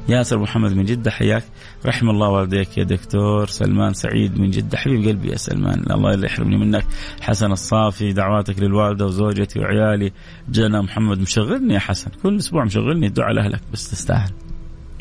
[0.10, 1.44] ياسر محمد من جدة حياك.
[1.86, 3.48] رحم الله والديك يا دكتور.
[3.48, 5.92] سلمان سعيد من جدة حبيب قلبي يا سلمان.
[5.92, 6.86] الله لا يحرمني منك.
[7.22, 10.12] حسن الصافي دعواتك للوالدة وزوجتي وعيالي.
[10.50, 12.12] جنى محمد مشغلني يا حسن.
[12.24, 14.32] كل أسبوع مشغلني الدعاء لأهلك بس تستاهل.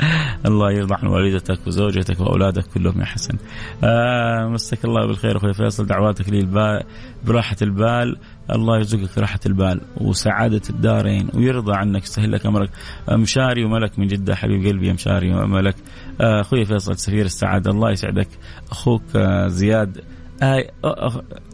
[0.46, 3.38] الله يرضى عن والدتك وزوجتك وأولادك كلهم يا حسن.
[3.84, 6.42] آه مسك الله بالخير أخوي فيصل دعواتك لي
[7.24, 8.16] براحة البال.
[8.50, 12.70] الله يرزقك راحة البال وسعادة الدارين ويرضى عنك يسهل لك أمرك.
[13.12, 15.76] مشاري وملك من جدة حبيب قلبي يا مشاري وملك.
[16.20, 18.28] آه، أخوي فيصل سفير السعادة الله يسعدك.
[18.70, 20.04] أخوك آه، زياد.
[20.42, 20.70] آية,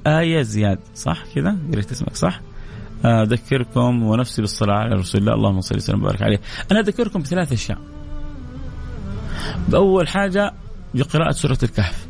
[0.07, 2.41] آية زياد صح كذا؟ قريت اسمك صح؟
[3.05, 5.35] أذكركم ونفسي بالصلاة على رسول الله.
[5.35, 6.41] اللهم صل وسلم وبارك عليه.
[6.73, 7.79] أنا أذكركم بثلاث أشياء.
[9.69, 10.53] بأول حاجة
[10.95, 12.07] بقراءة سورة الكهف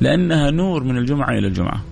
[0.00, 1.84] لأنها نور من الجمعة إلى الجمعة.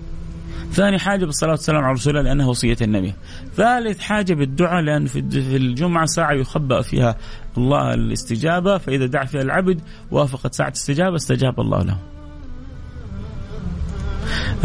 [0.71, 3.13] ثاني حاجة بالصلاة والسلام على رسول الله لأنها وصية النبي.
[3.55, 5.19] ثالث حاجة بالدعاء لأن في
[5.55, 7.15] الجمعة ساعة يخبأ فيها
[7.57, 11.97] الله الاستجابة فإذا دعا فيها العبد وافقت ساعة استجابة استجاب الله له.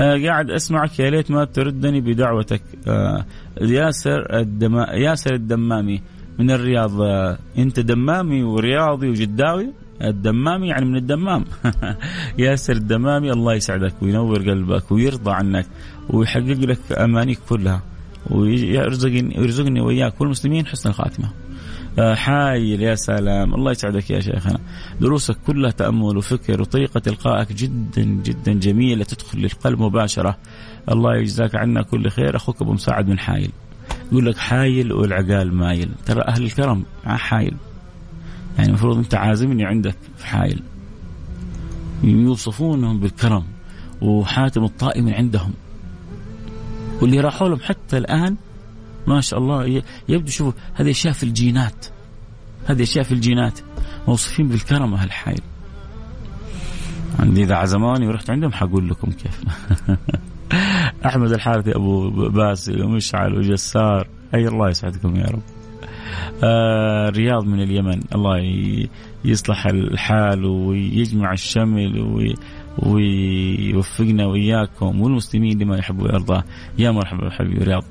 [0.01, 2.63] آه قاعد أسمعك يا ليت ما تردني بدعوتك.
[2.89, 3.25] آه
[3.61, 6.03] ياسر الدما ياسر الدمامي
[6.39, 7.01] من الرياض.
[7.01, 11.45] آه أنت دمامي ورياضي وجداوي؟ الدمامي يعني من الدمام.
[12.39, 15.67] ياسر الدمامي الله يسعدك وينور قلبك ويرضى عنك
[16.11, 17.83] ويحقق لك أمانيك كلها
[18.31, 21.31] ويرزقني ويرزقني وإياك والمسلمين حسن الخاتمة.
[21.99, 23.55] آه، حايل يا سلام.
[23.55, 24.59] الله يسعدك يا شيخنا.
[25.01, 30.39] دروسك كلها تأمل وفكر وطريقة إلقائك جدا جدا جميلة تدخل للقلب مباشرة.
[30.91, 32.37] الله يجزاك عنا كل خير.
[32.37, 33.51] أخوك أبو مساعد من حايل.
[34.13, 35.91] يقول لك حايل والعقال مايل.
[36.07, 37.55] ترى أهل الكرم مع حايل.
[38.59, 40.63] يعني المفروض أنت عازمني عندك في حايل
[42.05, 43.45] يوصفونهم بالكرم
[44.01, 45.53] وحاتم الطائي من عندهم.
[47.03, 48.37] واللي راحوا لهم حتى الآن
[49.07, 51.87] ما شاء الله يبدو شوفوا هذه اشياء في الجينات.
[52.67, 53.61] هذه اشياء في الجينات.
[54.09, 55.35] موصوفين بالكرم أهل الحي
[57.19, 59.41] عندي اذا عزموني ورحت عندهم حقول لكم كيف.
[61.07, 65.54] أحمد الحارثي أبو باسل ومشعل وجسار اي الله يسعدكم يا رب.
[66.45, 68.01] آه رياض من اليمن.
[68.15, 68.39] الله
[69.25, 72.01] يصلح الحال ويجمع الشمل
[72.79, 76.45] ويوفقنا وإياكم والمسلمين لما يحب ويرضاه
[76.79, 77.85] يا مرحبا حبيبي رياض.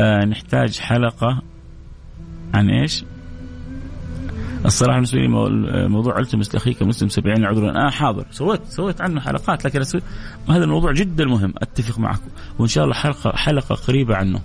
[0.00, 1.42] آه نحتاج حلقة
[2.54, 3.04] عن إيش؟
[4.64, 5.28] الصراحة بالنسبة لي
[5.88, 7.70] موضوع ألتمس لأخيك المسلم سبعين عذرا.
[7.70, 8.26] أنا آه حاضر.
[8.30, 9.80] سويت سويت عنه حلقات لكن
[10.48, 11.54] هذا الموضوع جدا مهم.
[11.58, 12.28] أتفق معكم.
[12.58, 14.40] وإن شاء الله حلقه حلقة قريبة عنه.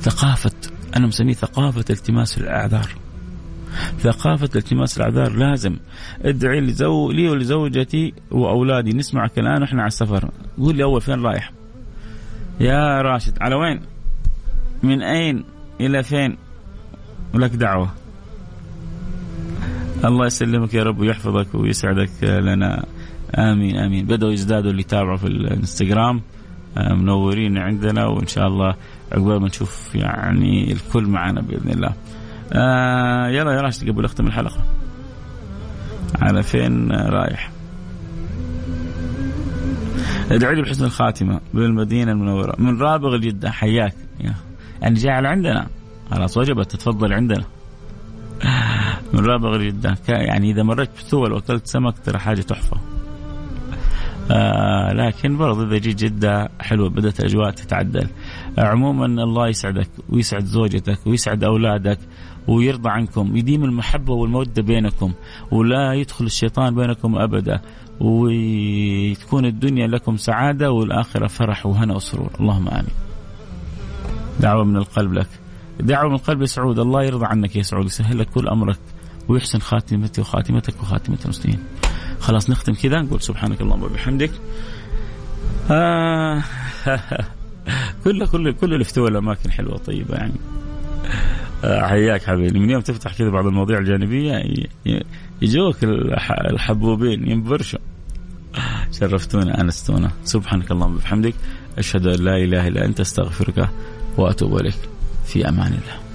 [0.00, 0.52] ثقافة
[0.96, 2.88] أنا مسميه ثقافة التماس الأعذار.
[3.98, 5.76] ثقافة التماس الأعذار لازم
[6.22, 7.10] ادعي لزو...
[7.10, 10.30] لي ولزوجتي وأولادي نسمعك الآن وإحنا على السفر.
[10.58, 11.52] قول لي أول فين رايح؟
[12.60, 13.80] يا راشد على وين؟
[14.82, 15.44] من أين
[15.80, 16.36] إلى فين؟
[17.34, 17.90] ولك دعوة.
[20.04, 22.84] الله يسلمك يا رب ويحفظك ويسعدك لنا.
[23.38, 24.06] آمين آمين.
[24.06, 26.22] بدأوا يزدادوا اللي يتابعوا في الانستغرام
[26.78, 28.74] آه، منورين عندنا وإن شاء الله
[29.12, 31.92] عقبال ما نشوف يعني الكل معنا بإذن الله.
[32.52, 34.64] آه يلا يا راشد قبل أختم الحلقة.
[36.20, 37.50] على فين رايح؟
[40.30, 42.54] ادعي لي بحسن الخاتمة بالمدينة المنورة.
[42.58, 43.94] من رابغ جده حياك.
[44.82, 45.66] يعني جاي على عندنا.
[46.10, 46.70] خلاص وجبت.
[46.70, 47.44] تتفضل عندنا.
[49.12, 52.76] من رابغ جده يعني إذا مريت بثول وأكلت سمك ترى حاجة تحفة.
[54.30, 56.88] آه لكن برضه إذا جيت جدة حلوة.
[56.88, 58.08] بدأت الاجواء تتعدل.
[58.58, 61.98] عموما الله يسعدك ويسعد زوجتك ويسعد أولادك
[62.48, 65.12] ويرضى عنكم يديم المحبة والمودة بينكم
[65.50, 67.60] ولا يدخل الشيطان بينكم أبدا
[68.00, 72.30] وتكون الدنيا لكم سعادة والآخرة فرح وهنا وسرور.
[72.40, 72.94] اللهم آمين.
[74.40, 75.28] دعوة من القلب لك.
[75.80, 78.78] دعوة من القلب يا سعود الله يرضى عنك يا سعود يسهل لك كل أمرك
[79.28, 81.58] ويحسن خاتمتي وخاتمتك وخاتمة المسلمين.
[82.20, 84.30] خلاص نختم كذا نقول سبحانك اللهم وبحمدك.
[85.70, 86.42] آه.
[88.04, 90.32] كل كل كل الافتواء الاماكن حلوة طيبة يعني.
[91.64, 92.58] آه حياك حبيبي.
[92.58, 94.42] من يوم تفتح كذا بعض المواضيع الجانبية
[95.42, 95.76] يجوك
[96.30, 97.78] الحبوبين ينبرشوا.
[98.92, 100.10] شرفتونا آنستونا.
[100.24, 101.34] سبحانك اللهم وبحمدك.
[101.78, 103.68] أشهد أن لا إله إلا أنت أستغفرك
[104.16, 104.78] وأتوب إليك.
[105.26, 106.05] في أمان الله.